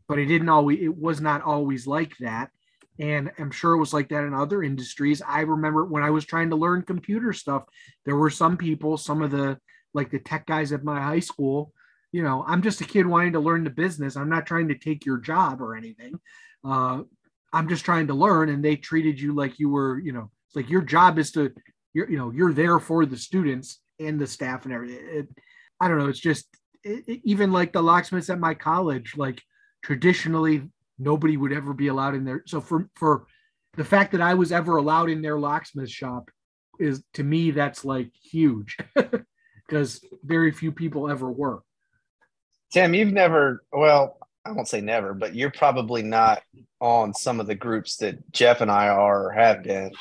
[0.07, 0.79] But it didn't always.
[0.81, 2.51] It was not always like that.
[2.99, 5.21] And I'm sure it was like that in other industries.
[5.25, 7.63] I remember when I was trying to learn computer stuff,
[8.05, 9.57] there were some people, some of the
[9.93, 11.73] like the tech guys at my high school,
[12.11, 14.15] you know, I'm just a kid wanting to learn the business.
[14.15, 16.19] I'm not trying to take your job or anything.
[16.63, 17.01] Uh,
[17.53, 18.49] I'm just trying to learn.
[18.49, 21.51] And they treated you like you were, you know, it's like your job is to,
[21.93, 24.99] you're, you know, you're there for the students and the staff and everything.
[25.01, 25.27] It,
[25.79, 26.07] I don't know.
[26.07, 26.47] It's just
[26.83, 29.41] it, it, even like the locksmiths at my college, like
[29.83, 32.43] traditionally nobody would ever be allowed in there.
[32.45, 33.25] So for for
[33.75, 36.29] the fact that I was ever allowed in their locksmith shop
[36.79, 38.77] is to me that's like huge
[39.67, 41.61] because very few people ever were.
[42.71, 46.41] Tim, you've never well, I won't say never, but you're probably not
[46.79, 49.91] on some of the groups that Jeff and I are or have been.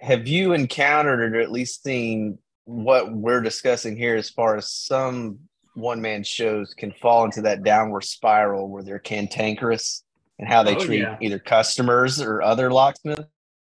[0.00, 5.38] Have you encountered or at least seen what we're discussing here as far as some
[5.72, 10.04] one man shows can fall into that downward spiral where they're cantankerous
[10.38, 11.16] and how they oh, treat yeah.
[11.22, 13.22] either customers or other locksmiths.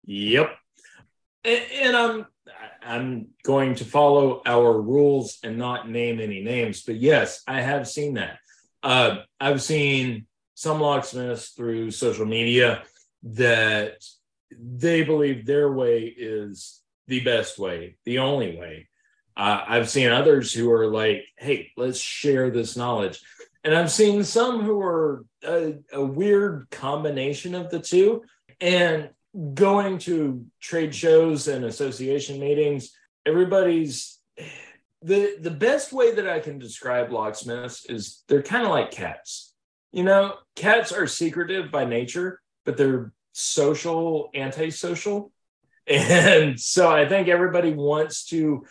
[0.06, 0.50] Yep.
[1.44, 2.26] And, and I'm
[2.82, 7.86] I'm going to follow our rules and not name any names, but yes, I have
[7.86, 8.38] seen that.
[8.82, 12.82] Uh, I've seen some locksmiths through social media
[13.24, 14.02] that
[14.58, 18.88] they believe their way is the best way, the only way.
[19.36, 23.20] Uh, I've seen others who are like, hey, let's share this knowledge.
[23.64, 28.22] And I've seen some who are a, a weird combination of the two.
[28.60, 29.10] And
[29.54, 32.92] going to trade shows and association meetings,
[33.26, 34.18] everybody's
[35.02, 39.54] the the best way that I can describe locksmiths is they're kind of like cats.
[39.92, 45.32] You know, cats are secretive by nature, but they're social, antisocial.
[45.86, 48.64] And so I think everybody wants to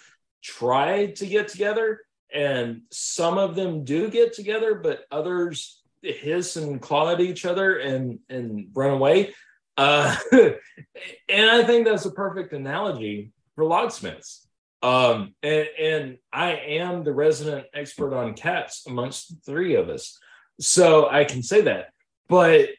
[0.44, 2.02] try to get together.
[2.34, 7.78] And some of them do get together, but others hiss and claw at each other
[7.78, 9.34] and, and run away.
[9.78, 14.48] Uh, and I think that's a perfect analogy for locksmiths.
[14.82, 20.20] Um, and, and I am the resident expert on cats amongst the three of us.
[20.60, 21.88] So I can say that.
[22.28, 22.70] But,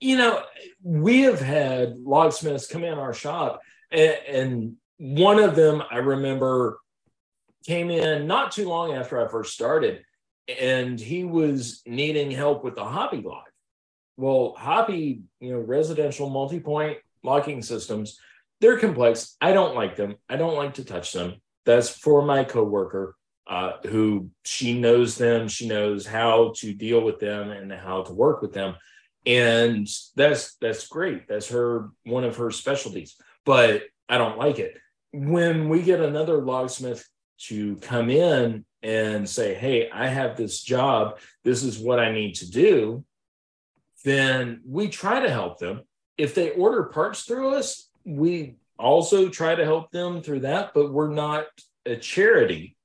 [0.00, 0.42] you know,
[0.82, 3.60] we have had locksmiths come in our shop,
[3.92, 6.78] and, and one of them I remember
[7.66, 10.02] came in not too long after I first started,
[10.60, 13.50] and he was needing help with the Hoppe lock.
[14.16, 18.18] Well, Hoppe, you know, residential multi point locking systems,
[18.60, 19.36] they're complex.
[19.40, 20.16] I don't like them.
[20.28, 21.34] I don't like to touch them.
[21.64, 25.48] That's for my coworker uh, who she knows them.
[25.48, 28.76] She knows how to deal with them and how to work with them.
[29.26, 31.28] And that's that's great.
[31.28, 33.16] That's her one of her specialties.
[33.44, 34.76] But I don't like it.
[35.12, 37.06] When we get another locksmith
[37.46, 42.36] to come in and say, Hey, I have this job, this is what I need
[42.36, 43.04] to do,
[44.04, 45.82] then we try to help them.
[46.18, 50.92] If they order parts through us, we also try to help them through that, but
[50.92, 51.46] we're not
[51.86, 52.76] a charity.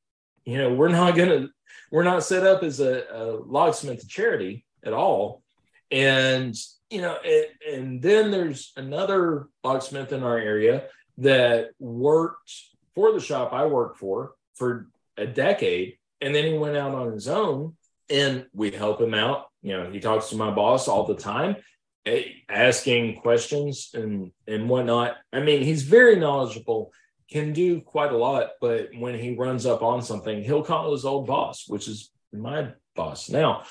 [0.45, 1.49] You know, we're not going to,
[1.91, 5.43] we're not set up as a, a locksmith charity at all.
[5.91, 6.55] And,
[6.89, 10.85] you know, it, and then there's another locksmith in our area
[11.17, 12.51] that worked
[12.95, 15.97] for the shop I work for for a decade.
[16.21, 17.75] And then he went out on his own
[18.09, 19.47] and we help him out.
[19.61, 21.57] You know, he talks to my boss all the time,
[22.05, 25.17] eh, asking questions and and whatnot.
[25.33, 26.91] I mean, he's very knowledgeable,
[27.29, 31.05] can do quite a lot, but when he runs up on something, he'll call his
[31.05, 33.63] old boss, which is my boss now.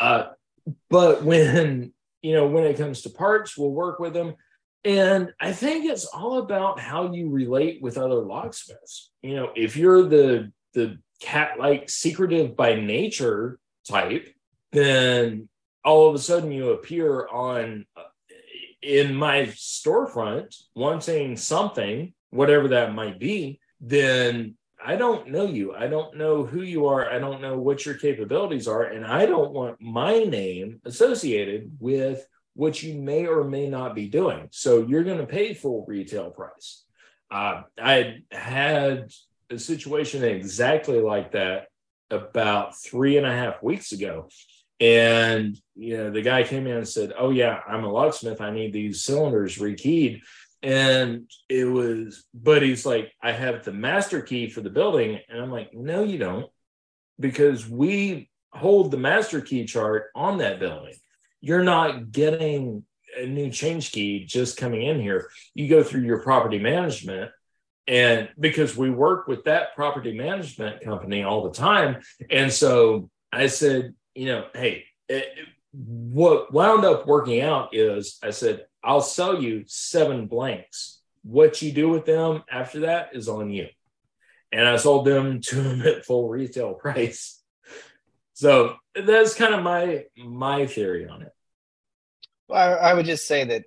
[0.00, 0.26] Uh,
[0.90, 1.92] but when
[2.24, 4.34] you know when it comes to parts, we'll work with them.
[4.82, 9.10] And I think it's all about how you relate with other locksmiths.
[9.22, 14.26] You know, if you're the the cat like secretive by nature type,
[14.72, 15.50] then
[15.84, 18.02] all of a sudden you appear on uh,
[18.80, 25.74] in my storefront wanting something, whatever that might be, then I don't know you.
[25.74, 27.10] I don't know who you are.
[27.10, 28.82] I don't know what your capabilities are.
[28.82, 34.08] And I don't want my name associated with what you may or may not be
[34.08, 34.48] doing.
[34.52, 36.84] So you're going to pay full retail price.
[37.30, 39.10] Uh, I had
[39.50, 41.68] a situation exactly like that
[42.10, 44.28] about three and a half weeks ago.
[44.80, 48.40] And you know, the guy came in and said, Oh yeah, I'm a locksmith.
[48.40, 50.20] I need these cylinders rekeyed.
[50.64, 55.20] And it was, but he's like, I have the master key for the building.
[55.28, 56.50] And I'm like, no, you don't,
[57.20, 60.94] because we hold the master key chart on that building.
[61.40, 62.84] You're not getting
[63.16, 65.28] a new change key just coming in here.
[65.54, 67.30] You go through your property management
[67.86, 72.00] and because we work with that property management company all the time
[72.30, 75.26] and so i said you know hey it,
[75.72, 81.72] what wound up working out is i said i'll sell you seven blanks what you
[81.72, 83.66] do with them after that is on you
[84.52, 87.42] and i sold them to them at full retail price
[88.34, 91.32] so that's kind of my my theory on it
[92.48, 93.64] well, I, I would just say that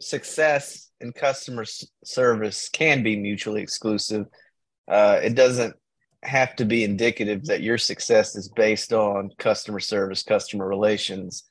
[0.00, 1.64] success and customer
[2.04, 4.26] service can be mutually exclusive.
[4.88, 5.74] Uh, it doesn't
[6.22, 11.44] have to be indicative that your success is based on customer service, customer relations.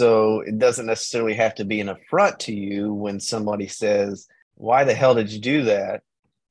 [0.00, 4.84] So it doesn't necessarily have to be an affront to you when somebody says, Why
[4.84, 6.04] the hell did you do that?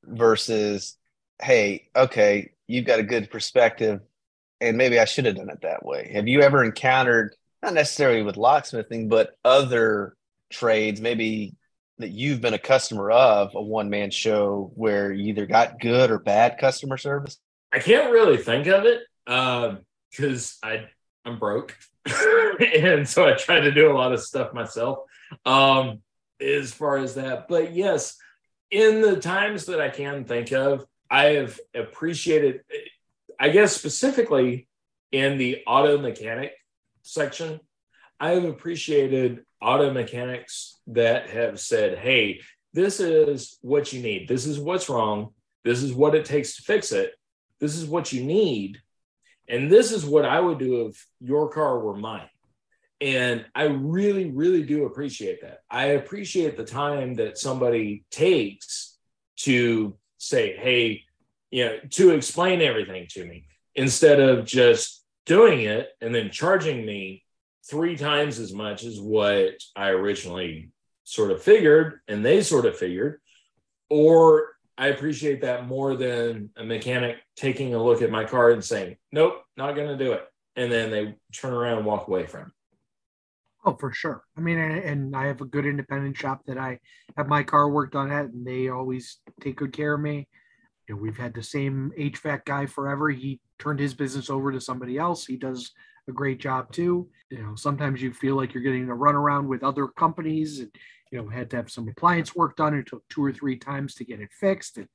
[0.04, 0.96] versus,
[1.42, 4.02] Hey, okay, you've got a good perspective,
[4.60, 6.12] and maybe I should have done it that way.
[6.14, 10.14] Have you ever encountered, not necessarily with locksmithing, but other
[10.50, 11.56] trades, maybe
[11.98, 16.12] that you've been a customer of a one man show where you either got good
[16.12, 17.36] or bad customer service?
[17.72, 20.84] I can't really think of it because um, I
[21.30, 21.76] I'm broke,
[22.74, 25.00] and so I try to do a lot of stuff myself.
[25.46, 26.00] Um,
[26.40, 28.16] as far as that, but yes,
[28.70, 32.62] in the times that I can think of, I have appreciated.
[33.38, 34.68] I guess specifically
[35.12, 36.52] in the auto mechanic
[37.02, 37.60] section,
[38.18, 42.40] I've appreciated auto mechanics that have said, hey,
[42.72, 44.28] this is what you need.
[44.28, 45.32] This is what's wrong.
[45.64, 47.12] This is what it takes to fix it.
[47.60, 48.80] This is what you need.
[49.50, 52.28] And this is what I would do if your car were mine.
[53.00, 55.60] And I really, really do appreciate that.
[55.68, 58.96] I appreciate the time that somebody takes
[59.38, 61.02] to say, hey,
[61.50, 66.84] you know, to explain everything to me instead of just doing it and then charging
[66.84, 67.24] me
[67.68, 70.70] three times as much as what I originally
[71.04, 73.20] sort of figured and they sort of figured.
[73.88, 74.50] Or
[74.80, 78.96] I appreciate that more than a mechanic taking a look at my car and saying,
[79.12, 80.26] nope, not going to do it.
[80.56, 82.52] And then they turn around and walk away from it.
[83.62, 84.24] Oh, for sure.
[84.38, 86.78] I mean, and, I have a good independent shop that I
[87.18, 90.26] have my car worked on at, and they always take good care of me.
[90.88, 93.10] You know, we've had the same HVAC guy forever.
[93.10, 95.26] He turned his business over to somebody else.
[95.26, 95.72] He does
[96.08, 97.10] a great job too.
[97.28, 100.70] You know, sometimes you feel like you're getting a runaround with other companies, and
[101.10, 102.74] you know, had to have some appliance work done.
[102.74, 104.88] It took two or three times to get it fixed, and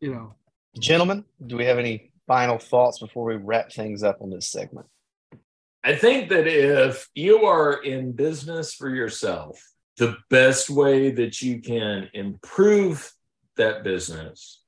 [0.00, 0.34] you know.
[0.78, 4.86] Gentlemen, do we have any final thoughts before we wrap things up on this segment?
[5.84, 9.60] I think that if you are in business for yourself,
[9.98, 13.12] the best way that you can improve
[13.56, 14.62] that business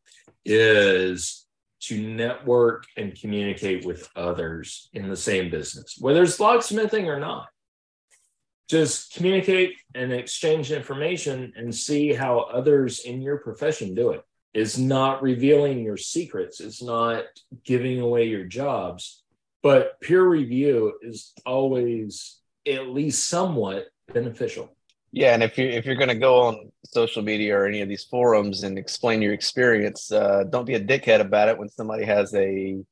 [0.45, 1.47] is
[1.81, 7.49] to network and communicate with others in the same business, whether it's locksmithing or not.
[8.69, 14.23] Just communicate and exchange information and see how others in your profession do it.
[14.55, 17.25] It's not revealing your secrets, it's not
[17.65, 19.25] giving away your jobs
[19.65, 22.39] but peer review is always
[22.69, 24.77] at least somewhat beneficial.
[25.11, 27.89] Yeah, and if you if you're going to go on social media or any of
[27.89, 32.05] these forums and explain your experience, uh, don't be a dickhead about it when somebody
[32.05, 32.85] has a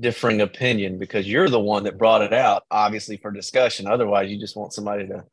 [0.00, 3.86] differing opinion because you're the one that brought it out, obviously for discussion.
[3.86, 5.24] Otherwise, you just want somebody to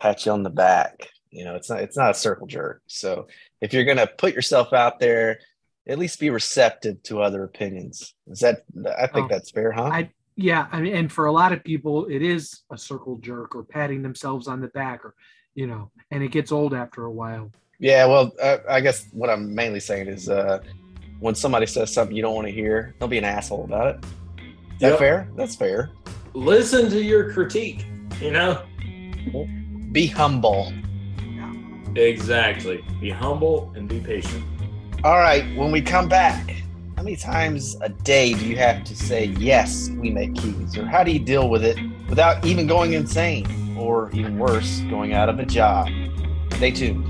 [0.00, 1.08] pat you on the back.
[1.30, 2.82] You know, it's not it's not a circle jerk.
[2.86, 3.28] So
[3.60, 5.38] if you're going to put yourself out there
[5.86, 8.14] at least be receptive to other opinions.
[8.28, 8.62] Is that
[8.98, 9.90] I think oh, that's fair, huh?
[9.92, 13.54] I yeah, I mean, and for a lot of people, it is a circle jerk
[13.54, 15.14] or patting themselves on the back, or
[15.54, 17.50] you know, and it gets old after a while.
[17.78, 20.60] Yeah, well, uh, I guess what I'm mainly saying is uh,
[21.22, 24.04] when somebody says something you don't want to hear, don't be an asshole about it.
[24.74, 25.28] Is that fair?
[25.36, 25.90] That's fair.
[26.34, 27.86] Listen to your critique.
[28.20, 28.64] You know,
[29.92, 30.72] be humble.
[31.94, 32.84] Exactly.
[33.00, 34.42] Be humble and be patient.
[35.04, 36.50] All right, when we come back,
[36.96, 40.76] how many times a day do you have to say, yes, we make keys?
[40.76, 43.76] Or how do you deal with it without even going insane?
[43.78, 45.88] Or even worse, going out of a job?
[46.54, 47.06] Stay tuned.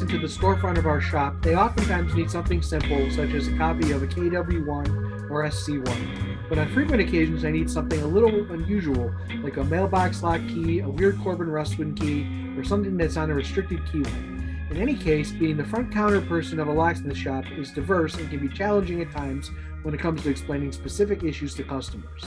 [0.00, 3.92] Into the storefront of our shop, they oftentimes need something simple, such as a copy
[3.92, 6.48] of a KW1 or SC1.
[6.48, 10.80] But on frequent occasions, I need something a little unusual, like a mailbox lock key,
[10.80, 12.26] a weird Corbin Russwin key,
[12.58, 14.70] or something that's on a restricted keyway.
[14.70, 18.28] In any case, being the front counter person of a locksmith shop is diverse and
[18.28, 19.50] can be challenging at times
[19.82, 22.24] when it comes to explaining specific issues to customers.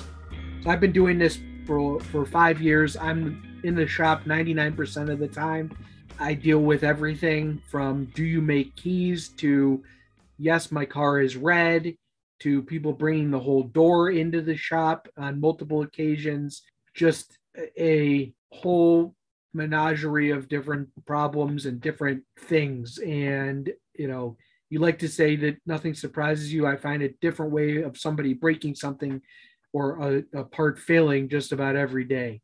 [0.63, 2.95] So I've been doing this for, for five years.
[2.97, 5.71] I'm in the shop 99% of the time
[6.19, 9.83] I deal with everything from do you make keys to
[10.37, 11.95] yes, my car is red
[12.39, 16.63] to people bringing the whole door into the shop on multiple occasions.
[16.93, 17.37] Just
[17.77, 19.15] a whole
[19.53, 22.97] menagerie of different problems and different things.
[22.99, 24.37] And, you know,
[24.69, 26.67] you like to say that nothing surprises you.
[26.67, 29.21] I find a different way of somebody breaking something
[29.73, 32.41] or a, a part failing just about every day.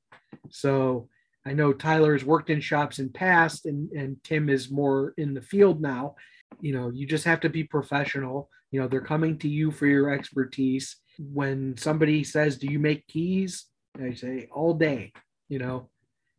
[0.49, 1.07] So,
[1.45, 5.33] I know Tyler has worked in shops in past and, and Tim is more in
[5.33, 6.15] the field now.
[6.59, 8.49] You know, you just have to be professional.
[8.71, 10.97] You know, they're coming to you for your expertise.
[11.19, 13.65] When somebody says, Do you make keys?
[14.01, 15.13] I say, All day,
[15.47, 15.89] you know,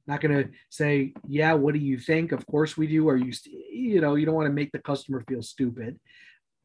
[0.07, 2.33] not going to say, Yeah, what do you think?
[2.33, 3.09] Of course we do.
[3.09, 3.55] Are you, st-?
[3.73, 6.01] you know, you don't want to make the customer feel stupid.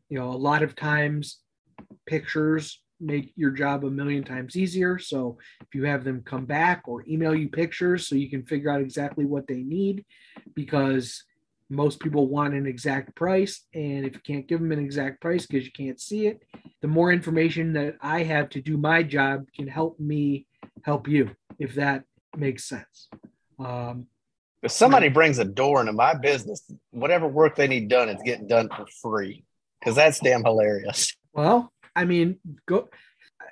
[0.10, 1.40] You know, a lot of times
[2.08, 5.00] pictures make your job a million times easier.
[5.00, 8.70] So if you have them come back or email you pictures so you can figure
[8.70, 10.06] out exactly what they need,
[10.54, 11.24] because
[11.70, 13.66] most people want an exact price.
[13.74, 16.44] And if you can't give them an exact price because you can't see it,
[16.82, 20.46] the more information that I have to do my job can help me
[20.84, 22.04] help you, if that
[22.36, 23.10] makes sense.
[23.58, 24.08] Um,
[24.62, 28.48] if somebody brings a door into my business, whatever work they need done is getting
[28.48, 29.44] done for free
[29.80, 31.16] because that's damn hilarious.
[31.34, 32.90] Well, I mean, go.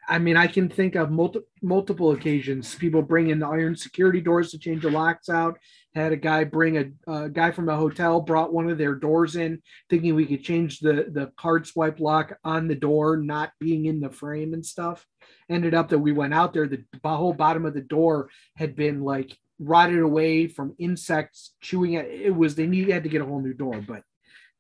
[0.08, 2.76] I mean, I can think of multi- multiple occasions.
[2.76, 5.58] People bring in the iron security doors to change the locks out.
[5.94, 9.36] Had a guy bring a, a guy from a hotel brought one of their doors
[9.36, 13.86] in, thinking we could change the the card swipe lock on the door, not being
[13.86, 15.06] in the frame and stuff.
[15.50, 16.68] Ended up that we went out there.
[16.68, 22.06] The whole bottom of the door had been like rotted away from insects chewing it.
[22.06, 24.04] It was they needed had to get a whole new door, but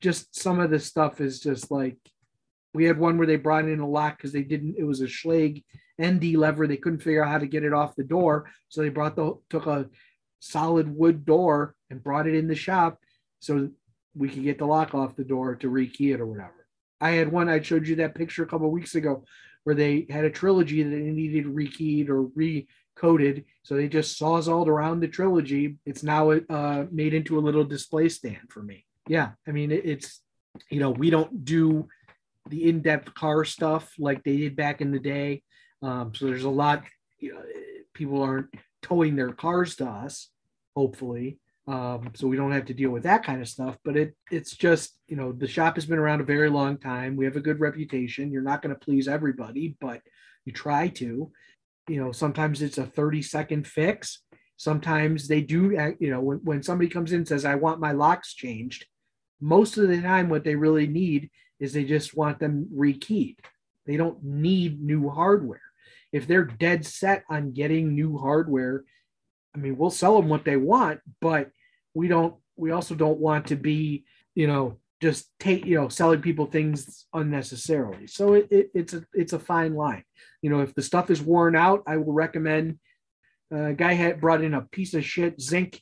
[0.01, 1.97] just some of this stuff is just like
[2.73, 4.75] we had one where they brought in a lock because they didn't.
[4.77, 5.63] It was a Schlage
[6.01, 6.67] ND lever.
[6.67, 9.37] They couldn't figure out how to get it off the door, so they brought the
[9.49, 9.89] took a
[10.39, 12.99] solid wood door and brought it in the shop
[13.39, 13.69] so
[14.15, 16.67] we could get the lock off the door to rekey it or whatever.
[17.01, 17.49] I had one.
[17.49, 19.23] I showed you that picture a couple weeks ago
[19.63, 23.45] where they had a trilogy that needed rekeyed or recoded.
[23.63, 25.77] So they just sawzalled around the trilogy.
[25.85, 28.85] It's now uh, made into a little display stand for me.
[29.07, 30.21] Yeah, I mean it's
[30.69, 31.87] you know we don't do
[32.47, 35.43] the in-depth car stuff like they did back in the day.
[35.81, 36.83] Um, so there's a lot.
[37.19, 37.41] You know,
[37.93, 40.29] people aren't towing their cars to us,
[40.75, 41.39] hopefully.
[41.67, 43.77] Um, so we don't have to deal with that kind of stuff.
[43.83, 47.15] But it it's just you know the shop has been around a very long time.
[47.15, 48.31] We have a good reputation.
[48.31, 50.01] You're not going to please everybody, but
[50.45, 51.31] you try to.
[51.87, 54.21] You know, sometimes it's a 30 second fix.
[54.57, 55.95] Sometimes they do.
[55.99, 58.85] You know, when when somebody comes in and says, "I want my locks changed,"
[59.39, 61.29] most of the time, what they really need
[61.59, 63.37] is they just want them rekeyed.
[63.85, 65.61] They don't need new hardware.
[66.11, 68.83] If they're dead set on getting new hardware,
[69.55, 71.51] I mean, we'll sell them what they want, but
[71.93, 74.05] we don't, we also don't want to be,
[74.35, 78.05] you know, just take, you know, selling people things unnecessarily.
[78.07, 80.03] So it, it, it's a, it's a fine line.
[80.41, 82.79] You know, if the stuff is worn out, I will recommend
[83.51, 85.81] uh, a guy had brought in a piece of shit zinc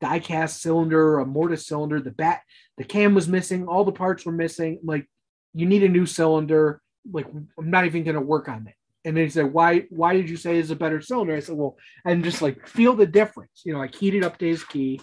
[0.00, 2.00] die cast cylinder, a mortise cylinder.
[2.00, 2.42] The bat,
[2.76, 3.66] the cam was missing.
[3.66, 4.80] All the parts were missing.
[4.82, 5.08] like,
[5.54, 6.80] you need a new cylinder.
[7.10, 7.26] Like,
[7.58, 8.74] I'm not even going to work on it.
[9.06, 11.36] And they said, why, why did you say it's a better cylinder?
[11.36, 13.62] I said, well, and just like feel the difference.
[13.64, 15.00] You know, I keyed it up to his key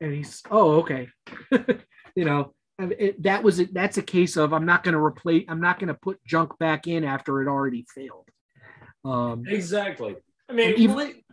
[0.00, 1.08] and he's, oh, okay.
[2.14, 3.72] you know, it, that was it.
[3.72, 6.58] That's a case of I'm not going to replace, I'm not going to put junk
[6.58, 8.28] back in after it already failed.
[9.04, 10.16] Um, exactly.
[10.48, 11.24] I mean, even, we,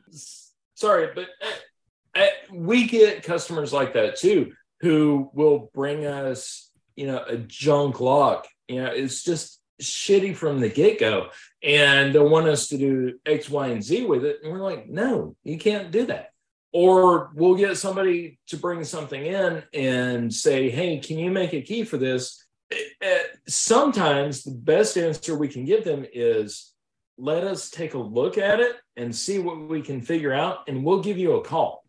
[0.75, 6.64] sorry, but uh, uh, we get customers like that too, who will bring us
[6.95, 8.47] you know, a junk lock.
[8.67, 11.29] You know, it's just shitty from the get go.
[11.63, 14.39] And they want us to do X, Y, and Z with it.
[14.43, 16.31] And we're like, no, you can't do that.
[16.71, 21.61] Or we'll get somebody to bring something in and say, hey, can you make a
[21.61, 22.45] key for this?
[22.71, 26.73] Eh, eh, sometimes the best answer we can give them is
[27.17, 30.83] let us take a look at it and see what we can figure out, and
[30.83, 31.85] we'll give you a call.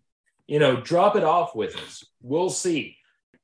[0.47, 2.05] You know, drop it off with us.
[2.23, 2.97] We'll see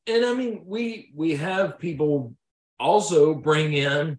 [0.06, 2.34] and I mean, we we have people
[2.78, 4.18] also bring in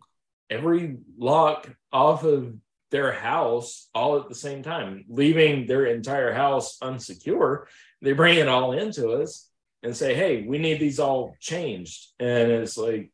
[0.49, 2.55] every lock off of
[2.91, 7.65] their house all at the same time, leaving their entire house unsecure.
[8.01, 9.49] They bring it all into us
[9.81, 13.11] and say, "Hey, we need these all changed." And it's like,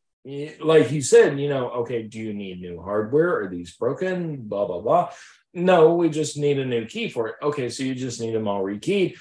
[0.59, 3.41] like you said, you know, okay, do you need new hardware?
[3.41, 4.37] Are these broken?
[4.43, 5.11] Blah blah blah.
[5.53, 7.35] No, we just need a new key for it.
[7.41, 9.17] Okay, so you just need them all rekeyed.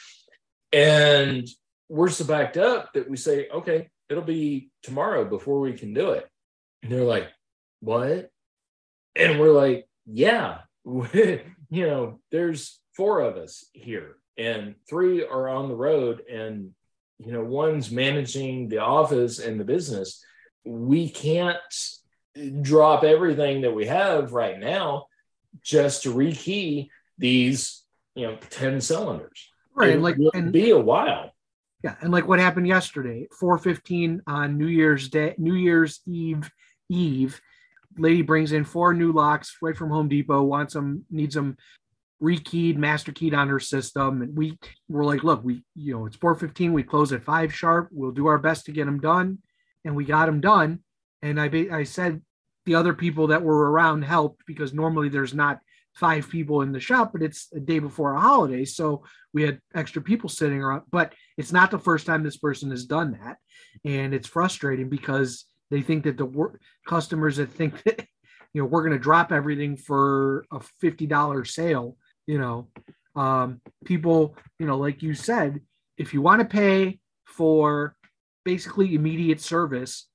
[0.73, 1.49] And
[1.89, 6.11] we're so backed up that we say, okay, it'll be tomorrow before we can do
[6.11, 6.29] it.
[6.83, 7.29] And they're like,
[7.81, 8.31] what?
[9.17, 15.69] And we're like, yeah, you know, there's four of us here and three are on
[15.69, 16.71] the road and,
[17.19, 20.25] you know, one's managing the office and the business.
[20.65, 21.59] We can't
[22.63, 25.07] drop everything that we have right now
[25.63, 27.83] just to rekey these,
[28.15, 29.51] you know, 10 cylinders.
[29.75, 29.91] Right.
[29.91, 31.33] It like, and be a while.
[31.85, 36.51] Yeah, and like what happened yesterday, 4:15 on New Year's Day, New Year's Eve
[36.89, 37.41] Eve,
[37.97, 41.57] lady brings in four new locks right from Home Depot, wants them, needs them
[42.23, 44.23] rekeyed, master keyed on her system.
[44.23, 44.59] And we
[44.89, 47.89] were like, look, we, you know, it's 4:15, we close at five sharp.
[47.93, 49.39] We'll do our best to get them done.
[49.85, 50.81] And we got them done.
[51.23, 52.23] And I I said
[52.67, 55.61] the other people that were around helped because normally there's not
[55.99, 58.65] five people in the shop, but it's a day before a holiday.
[58.65, 60.83] So we had extra people sitting around.
[60.91, 63.39] But it's not the first time this person has done that.
[63.85, 68.07] And it's frustrating because they think that the wor- customers that think that,
[68.55, 71.97] you know, we're going to drop everything for a $50 sale,
[72.27, 72.69] you know,
[73.17, 75.61] um, people, you know, like you said,
[75.97, 77.97] if you want to pay for
[78.45, 80.07] basically immediate service,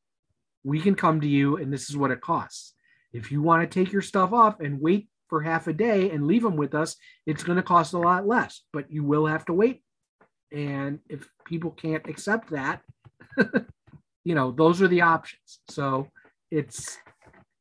[0.64, 2.74] we can come to you and this is what it costs.
[3.12, 6.28] if you want to take your stuff off and wait for half a day and
[6.28, 9.44] leave them with us, it's going to cost a lot less, but you will have
[9.44, 9.82] to wait.
[10.52, 12.84] And if people can't accept that,
[14.24, 15.62] you know, those are the options.
[15.70, 16.08] So
[16.52, 17.00] it's,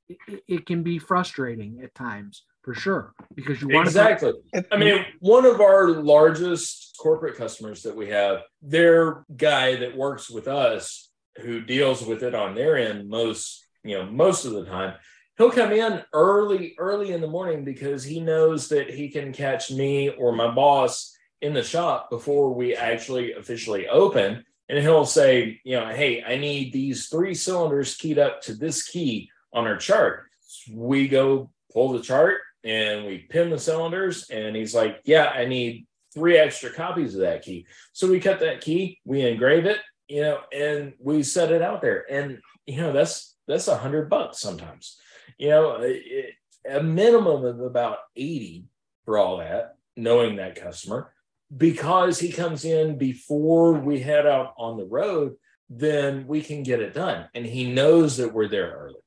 [0.07, 4.35] it, it can be frustrating at times for sure because you want exactly.
[4.53, 9.97] To, I mean, one of our largest corporate customers that we have, their guy that
[9.97, 11.09] works with us
[11.41, 14.93] who deals with it on their end most, you know, most of the time,
[15.39, 19.71] he'll come in early, early in the morning because he knows that he can catch
[19.71, 24.45] me or my boss in the shop before we actually officially open.
[24.69, 28.85] And he'll say, you know, hey, I need these three cylinders keyed up to this
[28.85, 30.27] key on our chart.
[30.73, 34.31] We go pull the chart and we pin the cylinders.
[34.31, 37.67] And he's like, yeah, I need three extra copies of that key.
[37.93, 39.79] So we cut that key, we engrave it,
[40.09, 42.07] you know, and we set it out there.
[42.11, 44.99] And, you know, that's, that's a hundred bucks sometimes
[45.39, 46.35] you know, it,
[46.69, 48.65] a minimum of about 80
[49.05, 51.13] for all that, knowing that customer,
[51.57, 55.35] because he comes in before we head out on the road,
[55.69, 57.29] then we can get it done.
[57.35, 59.01] And he knows that we're there early.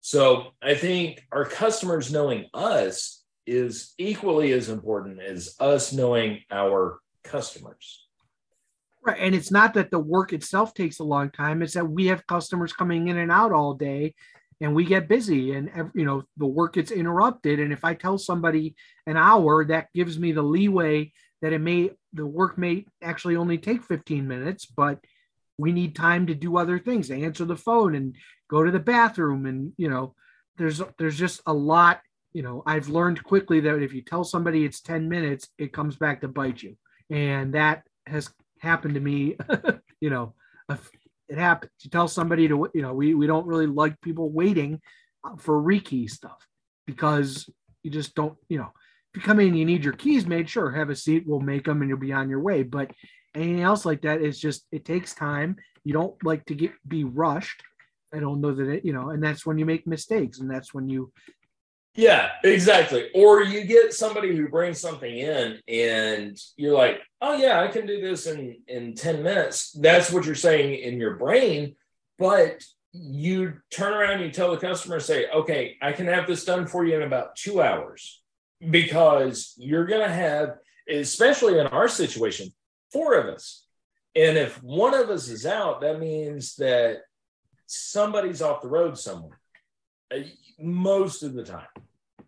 [0.00, 6.98] So I think our customers knowing us is equally as important as us knowing our
[7.24, 8.06] customers.
[9.04, 9.18] Right.
[9.18, 12.26] And it's not that the work itself takes a long time, it's that we have
[12.26, 14.14] customers coming in and out all day
[14.62, 17.58] and we get busy and you know the work gets interrupted.
[17.60, 18.74] And if i tell somebody
[19.06, 23.58] an hour that gives me the leeway that it may the work may actually only
[23.58, 25.00] take 15 minutes but
[25.58, 28.16] we need time to do other things to answer the phone and
[28.48, 29.46] go to the bathroom.
[29.46, 30.14] And you know
[30.56, 32.00] there's there's just a lot
[32.32, 35.96] you know i've learned quickly that if you tell somebody it's 10 minutes it comes
[35.96, 36.76] back to bite you.
[37.10, 39.36] And that has happened to me
[40.00, 40.34] you know
[40.68, 40.78] a,
[41.32, 41.72] it happens.
[41.80, 44.80] You tell somebody to, you know, we, we don't really like people waiting
[45.38, 46.46] for rekey stuff
[46.86, 47.48] because
[47.82, 48.70] you just don't, you know,
[49.14, 51.64] if you come in, you need your keys made, sure, have a seat, we'll make
[51.64, 52.62] them and you'll be on your way.
[52.62, 52.90] But
[53.34, 55.56] anything else like that is just, it takes time.
[55.84, 57.62] You don't like to get, be rushed.
[58.12, 60.74] I don't know that it, you know, and that's when you make mistakes and that's
[60.74, 61.12] when you
[61.94, 63.10] yeah, exactly.
[63.14, 67.86] Or you get somebody who brings something in and you're like, oh yeah, I can
[67.86, 69.72] do this in in 10 minutes.
[69.72, 71.76] That's what you're saying in your brain,
[72.18, 72.62] but
[72.92, 76.66] you turn around and you tell the customer say, "Okay, I can have this done
[76.66, 78.22] for you in about 2 hours."
[78.70, 82.52] Because you're going to have especially in our situation,
[82.92, 83.66] four of us.
[84.14, 87.02] And if one of us is out, that means that
[87.66, 89.40] somebody's off the road somewhere
[90.12, 90.20] Uh,
[90.58, 91.66] most of the time.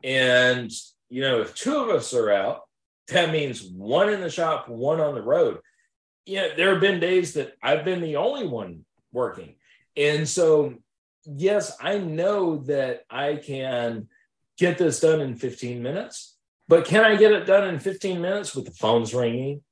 [0.02, 0.70] And,
[1.08, 2.62] you know, if two of us are out,
[3.08, 5.58] that means one in the shop, one on the road.
[6.26, 9.54] Yeah, there have been days that I've been the only one working.
[9.96, 10.74] And so,
[11.24, 14.08] yes, I know that I can
[14.58, 18.54] get this done in 15 minutes, but can I get it done in 15 minutes
[18.54, 19.62] with the phones ringing,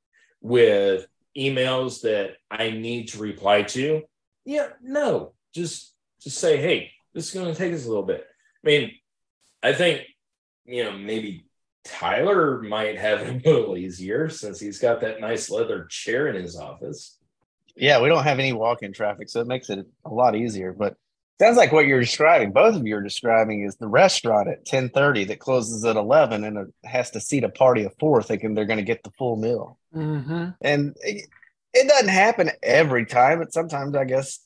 [0.40, 1.06] with
[1.36, 4.02] emails that I need to reply to?
[4.44, 5.32] Yeah, no.
[5.54, 8.26] Just just say, hey, this is going to take us a little bit.
[8.64, 8.92] I mean,
[9.62, 10.02] I think,
[10.64, 11.46] you know, maybe
[11.84, 16.40] Tyler might have it a little easier since he's got that nice leather chair in
[16.40, 17.18] his office.
[17.74, 20.72] Yeah, we don't have any walk-in traffic, so it makes it a lot easier.
[20.72, 20.96] But
[21.40, 25.28] sounds like what you're describing, both of you are describing, is the restaurant at 10:30
[25.28, 28.78] that closes at 11 and has to seat a party of four, thinking they're going
[28.78, 29.78] to get the full meal.
[29.94, 30.50] Mm-hmm.
[30.60, 31.28] And it,
[31.72, 34.40] it doesn't happen every time, but sometimes I guess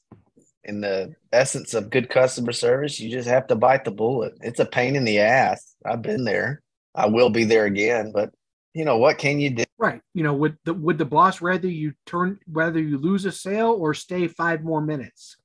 [0.67, 4.35] in the essence of good customer service, you just have to bite the bullet.
[4.41, 5.75] It's a pain in the ass.
[5.85, 6.63] I've been there.
[6.95, 8.31] I will be there again, but
[8.75, 9.65] you know what can you do?
[9.79, 10.01] Right.
[10.13, 13.77] You know, would the would the boss rather you turn whether you lose a sale
[13.79, 15.37] or stay five more minutes?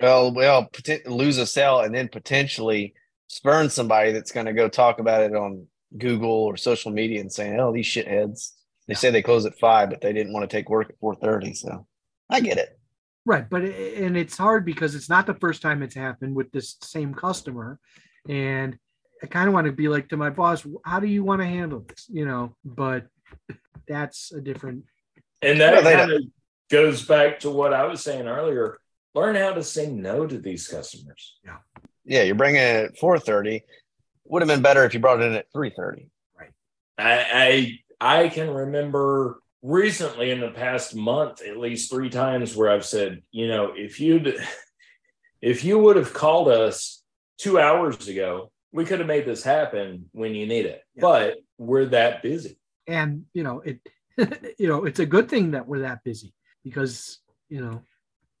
[0.00, 0.70] Well, well,
[1.06, 2.94] lose a sale and then potentially
[3.26, 7.32] spurn somebody that's going to go talk about it on Google or social media and
[7.32, 8.52] saying, "Oh, these shitheads."
[8.88, 11.14] They say they close at five, but they didn't want to take work at four
[11.14, 11.54] thirty.
[11.54, 11.86] So
[12.28, 12.79] I get it.
[13.26, 16.76] Right, but and it's hard because it's not the first time it's happened with this
[16.82, 17.78] same customer,
[18.28, 18.78] and
[19.22, 21.46] I kind of want to be like to my boss, how do you want to
[21.46, 22.06] handle this?
[22.08, 23.06] You know, but
[23.88, 24.84] that's a different.
[25.42, 26.22] And that well, kind of
[26.70, 28.78] goes back to what I was saying earlier.
[29.14, 31.38] Learn how to say no to these customers.
[31.44, 31.58] Yeah.
[32.04, 33.62] Yeah, you're bringing it at 4:30.
[34.26, 36.08] Would have been better if you brought it in at 3:30.
[36.38, 36.50] Right.
[36.98, 42.70] I I, I can remember recently in the past month at least three times where
[42.70, 44.36] I've said, you know, if you'd
[45.42, 47.02] if you would have called us
[47.38, 50.82] two hours ago, we could have made this happen when you need it.
[50.94, 51.00] Yeah.
[51.00, 52.58] But we're that busy.
[52.86, 53.80] And you know, it
[54.58, 56.34] you know, it's a good thing that we're that busy
[56.64, 57.82] because, you know.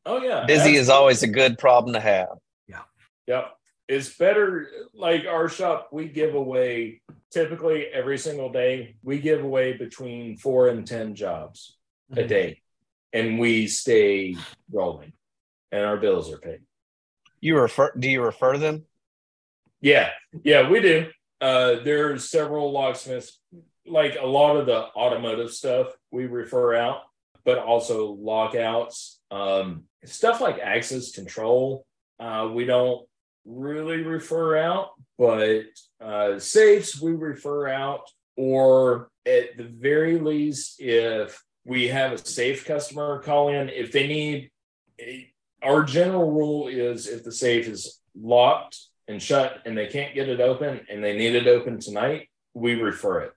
[0.06, 0.44] Oh yeah.
[0.46, 2.28] Busy is always a good problem to have.
[2.66, 2.82] Yeah.
[3.26, 3.52] Yep.
[3.88, 9.72] it's better like our shop we give away typically every single day we give away
[9.76, 11.78] between four and ten jobs
[12.12, 12.28] a Mhm.
[12.28, 12.62] day
[13.12, 14.36] and we stay
[14.70, 15.12] rolling
[15.72, 16.60] and our bills are paid
[17.40, 17.92] You refer?
[17.98, 18.86] Do you refer them?
[19.80, 20.10] yeah
[20.44, 21.06] yeah we do
[21.40, 23.40] uh there's several locksmiths
[23.86, 27.00] like a lot of the automotive stuff we refer out
[27.46, 31.86] but also lockouts um stuff like access control
[32.18, 33.06] uh we don't
[33.44, 35.62] really refer out but
[36.00, 38.02] uh safes we refer out
[38.36, 44.06] or at the very least if we have a safe customer call in if they
[44.06, 44.50] need
[45.62, 48.78] our general rule is if the safe is locked
[49.08, 52.74] and shut and they can't get it open and they need it open tonight, we
[52.74, 53.32] refer it.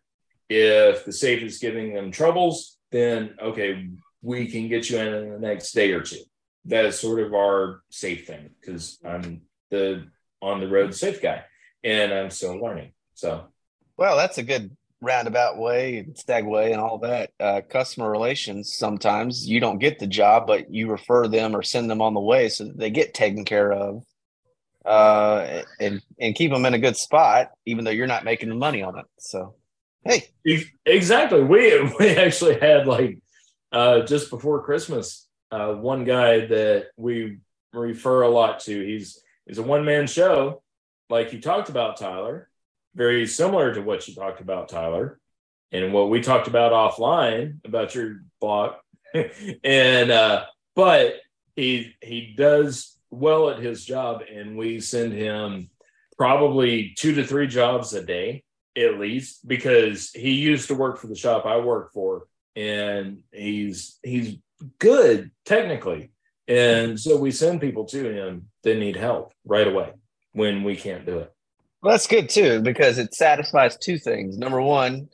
[0.50, 3.90] If the safe is giving them troubles, then okay,
[4.22, 6.22] we can get you in in the next day or two.
[6.66, 9.42] That is sort of our safe thing because I'm
[9.74, 10.08] the
[10.42, 11.44] on the road safe guy
[11.84, 12.94] and I'm still learning.
[13.14, 13.46] So
[13.98, 17.32] Well, that's a good roundabout way and stag way and all that.
[17.40, 21.90] Uh, customer relations, sometimes you don't get the job, but you refer them or send
[21.90, 24.04] them on the way so that they get taken care of
[24.86, 28.56] uh, and, and keep them in a good spot, even though you're not making the
[28.56, 29.06] money on it.
[29.20, 29.56] So,
[30.06, 31.44] hey, Ex- Exactly.
[31.44, 33.20] We we actually had like
[33.72, 37.40] uh just before Christmas, uh one guy that we
[37.74, 38.86] refer a lot to.
[38.86, 40.64] He's he's a one man show,
[41.10, 42.50] like you talked about, Tyler.
[42.96, 45.20] Very similar to what you talked about, Tyler,
[45.72, 48.80] and what we talked about offline about your block.
[49.64, 51.16] and uh but
[51.56, 55.70] he he does well at his job and we send him
[56.18, 58.44] probably two to three jobs a day
[58.76, 62.24] at least because he used to work for the shop I work for
[62.56, 64.38] and he's he's
[64.80, 66.12] good technically
[66.48, 69.92] and so we send people to him that need help right away
[70.34, 71.34] when we can't do it
[71.84, 74.38] well, that's good too because it satisfies two things.
[74.38, 75.10] Number one,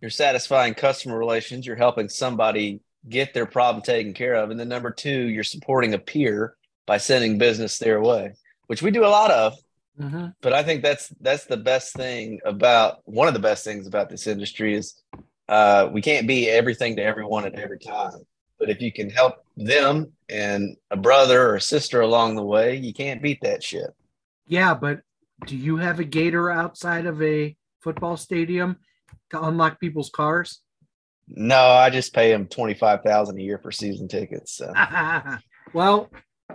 [0.00, 4.50] you're satisfying customer relations, you're helping somebody get their problem taken care of.
[4.50, 8.32] And then number two, you're supporting a peer by sending business their way,
[8.66, 9.54] which we do a lot of.
[10.00, 10.34] Mhm.
[10.40, 14.08] but I think that's that's the best thing about one of the best things about
[14.08, 15.00] this industry is
[15.48, 18.12] uh, we can't be everything to everyone at every time.
[18.60, 22.76] But if you can help them and a brother or a sister along the way,
[22.76, 23.90] you can't beat that shit.
[24.46, 25.00] Yeah, but
[25.46, 28.76] do you have a gator outside of a football stadium
[29.30, 30.60] to unlock people's cars?
[31.26, 34.52] No, I just pay them twenty five thousand a year for season tickets.
[34.52, 34.72] So.
[35.72, 36.10] well,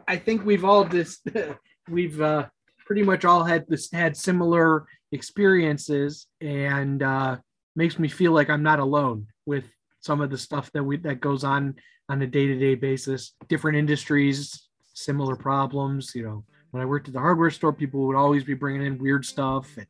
[0.08, 1.22] I think we've all this
[1.90, 2.48] we've uh,
[2.86, 7.38] pretty much all had this had similar experiences, and uh,
[7.76, 9.66] makes me feel like I'm not alone with
[10.02, 11.76] some of the stuff that we that goes on
[12.10, 13.34] on a day to day basis.
[13.48, 16.14] Different industries, similar problems.
[16.16, 18.98] You know, when I worked at the hardware store, people would always be bringing in
[18.98, 19.88] weird stuff, and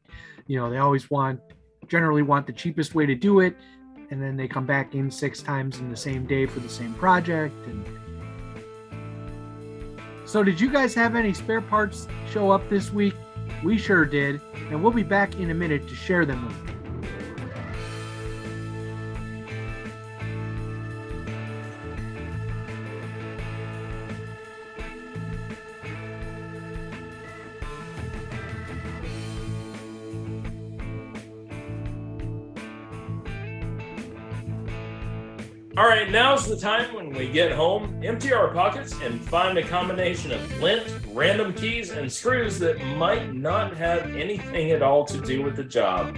[0.48, 1.40] you know they always want
[1.88, 3.56] generally want the cheapest way to do it
[4.12, 6.94] and then they come back in six times in the same day for the same
[6.96, 7.86] project and
[10.26, 13.16] so did you guys have any spare parts show up this week
[13.64, 16.75] we sure did and we'll be back in a minute to share them with you
[35.78, 39.64] all right now's the time when we get home empty our pockets and find a
[39.64, 45.20] combination of lint random keys and screws that might not have anything at all to
[45.20, 46.16] do with the job.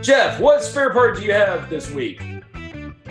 [0.00, 2.22] Jeff what spare part do you have this week?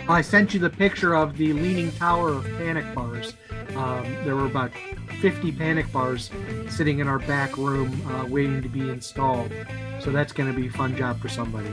[0.08, 3.34] I sent you the picture of the leaning tower of panic bars.
[3.76, 4.72] Um, there were about
[5.20, 6.32] 50 panic bars
[6.68, 9.52] sitting in our back room uh, waiting to be installed.
[10.00, 11.70] So that's going to be a fun job for somebody.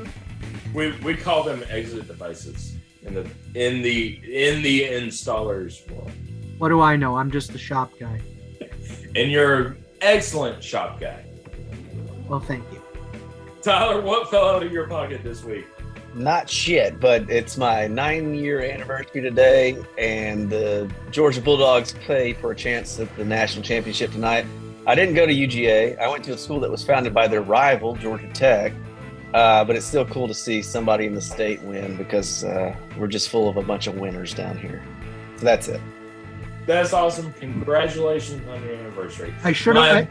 [0.72, 2.78] We we call them exit devices
[3.08, 6.12] in the in the in the installers world.
[6.58, 8.22] what do i know i'm just the shop guy
[9.16, 11.26] And you're an excellent shop guy.
[12.28, 12.82] well thank you
[13.68, 15.68] Tyler, what fell out of your pocket this week?
[16.14, 22.52] Not shit, but it's my nine year anniversary today, and the Georgia Bulldogs play for
[22.52, 24.46] a chance at the national championship tonight.
[24.86, 26.00] I didn't go to UGA.
[26.00, 28.72] I went to a school that was founded by their rival, Georgia Tech.
[29.34, 33.08] Uh, but it's still cool to see somebody in the state win because uh, we're
[33.08, 34.84] just full of a bunch of winners down here.
[35.38, 35.82] So that's it.
[36.66, 37.34] That's awesome.
[37.34, 39.34] Congratulations on your anniversary.
[39.44, 40.10] i should My, have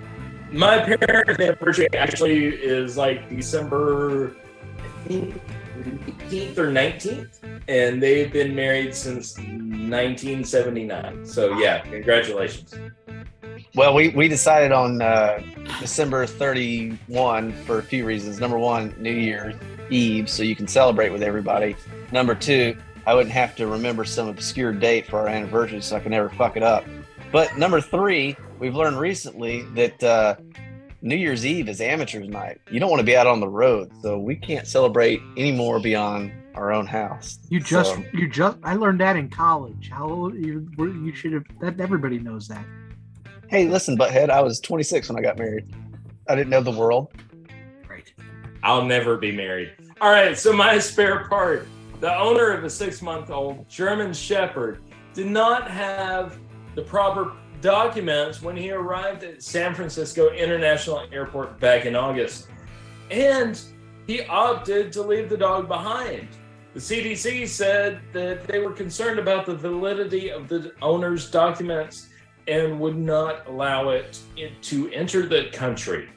[0.53, 4.37] my parents' anniversary actually is like December
[5.07, 5.41] think,
[5.85, 11.27] 18th or 19th, and they've been married since 1979.
[11.27, 12.75] So yeah, congratulations.
[13.75, 15.41] Well, we, we decided on uh,
[15.81, 18.41] December 31 for a few reasons.
[18.41, 19.55] Number one, New Year's
[19.91, 21.77] Eve, so you can celebrate with everybody.
[22.11, 26.01] Number two, I wouldn't have to remember some obscure date for our anniversary, so I
[26.01, 26.85] can never fuck it up.
[27.33, 30.37] But number three, we've learned recently that uh,
[31.03, 32.61] New Year's Eve is amateur's night.
[32.71, 36.33] You don't want to be out on the road, so we can't celebrate anymore beyond
[36.55, 37.39] our own house.
[37.51, 39.91] You just, So- you just, I learned that in college.
[39.91, 42.65] How you, you should have, that everybody knows that.
[43.49, 45.73] Hey, listen, butthead, I was 26 when I got married.
[46.29, 47.13] I didn't know the world.
[47.89, 48.13] Right.
[48.63, 49.73] I'll never be married.
[50.01, 51.69] All right, so my spare part.
[52.01, 54.81] The owner of a six month old German Shepherd
[55.15, 56.39] did not have
[56.75, 62.49] the proper documents when he arrived at San Francisco International Airport back in August.
[63.11, 63.61] And
[64.07, 66.29] he opted to leave the dog behind.
[66.75, 72.09] The CDC said that they were concerned about the validity of the owner's documents
[72.49, 74.21] and would not allow it
[74.63, 76.09] to enter the country.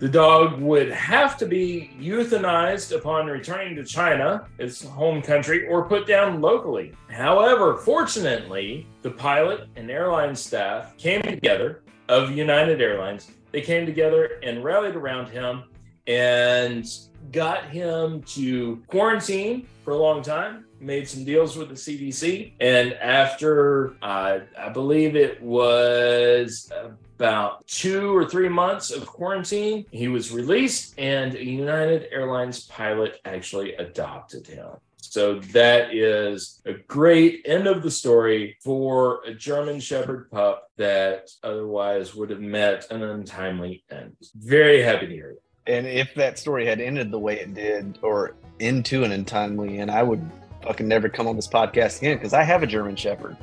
[0.00, 5.88] The dog would have to be euthanized upon returning to China, its home country, or
[5.88, 6.92] put down locally.
[7.08, 13.30] However, fortunately, the pilot and airline staff came together of United Airlines.
[13.52, 15.64] They came together and rallied around him
[16.06, 16.86] and
[17.32, 22.52] got him to quarantine for a long time, made some deals with the CDC.
[22.60, 26.70] And after, uh, I believe it was
[27.16, 33.20] about two or three months of quarantine, he was released, and a United Airlines pilot
[33.24, 34.68] actually adopted him.
[34.96, 41.30] So that is a great end of the story for a German Shepherd pup that
[41.44, 44.16] otherwise would have met an untimely end.
[44.34, 45.42] Very happy to hear it.
[45.66, 49.90] And if that story had ended the way it did, or into an untimely end,
[49.90, 50.20] I would
[50.64, 53.36] fucking never come on this podcast again because I have a German Shepherd,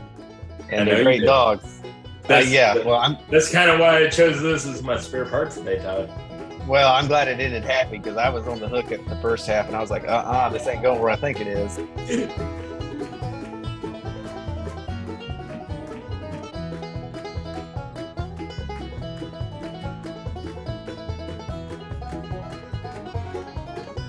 [0.71, 1.27] and they're great do.
[2.23, 5.25] Uh, That's- yeah, well, I'm That's kind of why I chose this as my spare
[5.25, 6.09] part today, Todd.
[6.67, 9.47] well, I'm glad it ended happy because I was on the hook at the first
[9.47, 11.79] half, and I was like, uh, uh this ain't going where I think it is.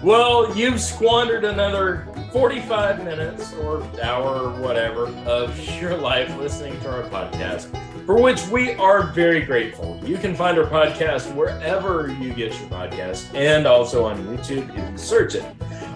[0.02, 6.90] Well, you've squandered another 45 minutes or hour or whatever of your life listening to
[6.90, 7.72] our podcast,
[8.06, 10.00] for which we are very grateful.
[10.04, 14.90] You can find our podcast wherever you get your podcast and also on YouTube if
[14.90, 15.44] you search it.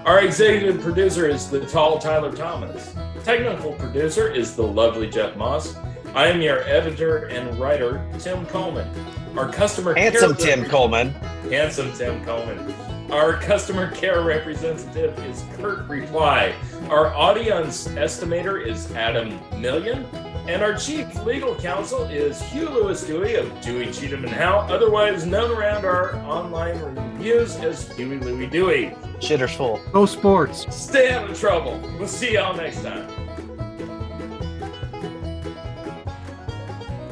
[0.05, 2.95] Our executive producer is the tall Tyler Thomas.
[3.25, 5.77] Technical producer is the lovely Jeff Moss.
[6.15, 8.89] I am your editor and writer, Tim Coleman.
[9.37, 11.11] Our customer care Handsome Tim Coleman.
[11.51, 12.73] Handsome Tim Coleman.
[13.11, 16.55] Our customer care representative is Kurt Reply.
[16.89, 20.07] Our audience estimator is Adam Million.
[20.49, 25.27] And our chief legal counsel is Hugh Lewis Dewey of Dewey Cheatham and Howe, otherwise
[25.27, 28.91] known around our online reviews as Huey Louie Dewey.
[29.19, 29.81] Shitter's full.
[29.93, 30.65] Go sports.
[30.73, 31.81] Stay out of trouble.
[31.99, 33.09] We'll see y'all next time.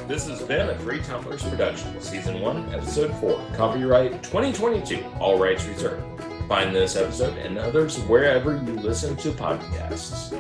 [0.07, 5.65] This has been a Three Tumblers production, Season 1, Episode 4, Copyright 2022, all rights
[5.65, 6.05] reserved.
[6.47, 10.39] Find this episode and others wherever you listen to podcasts.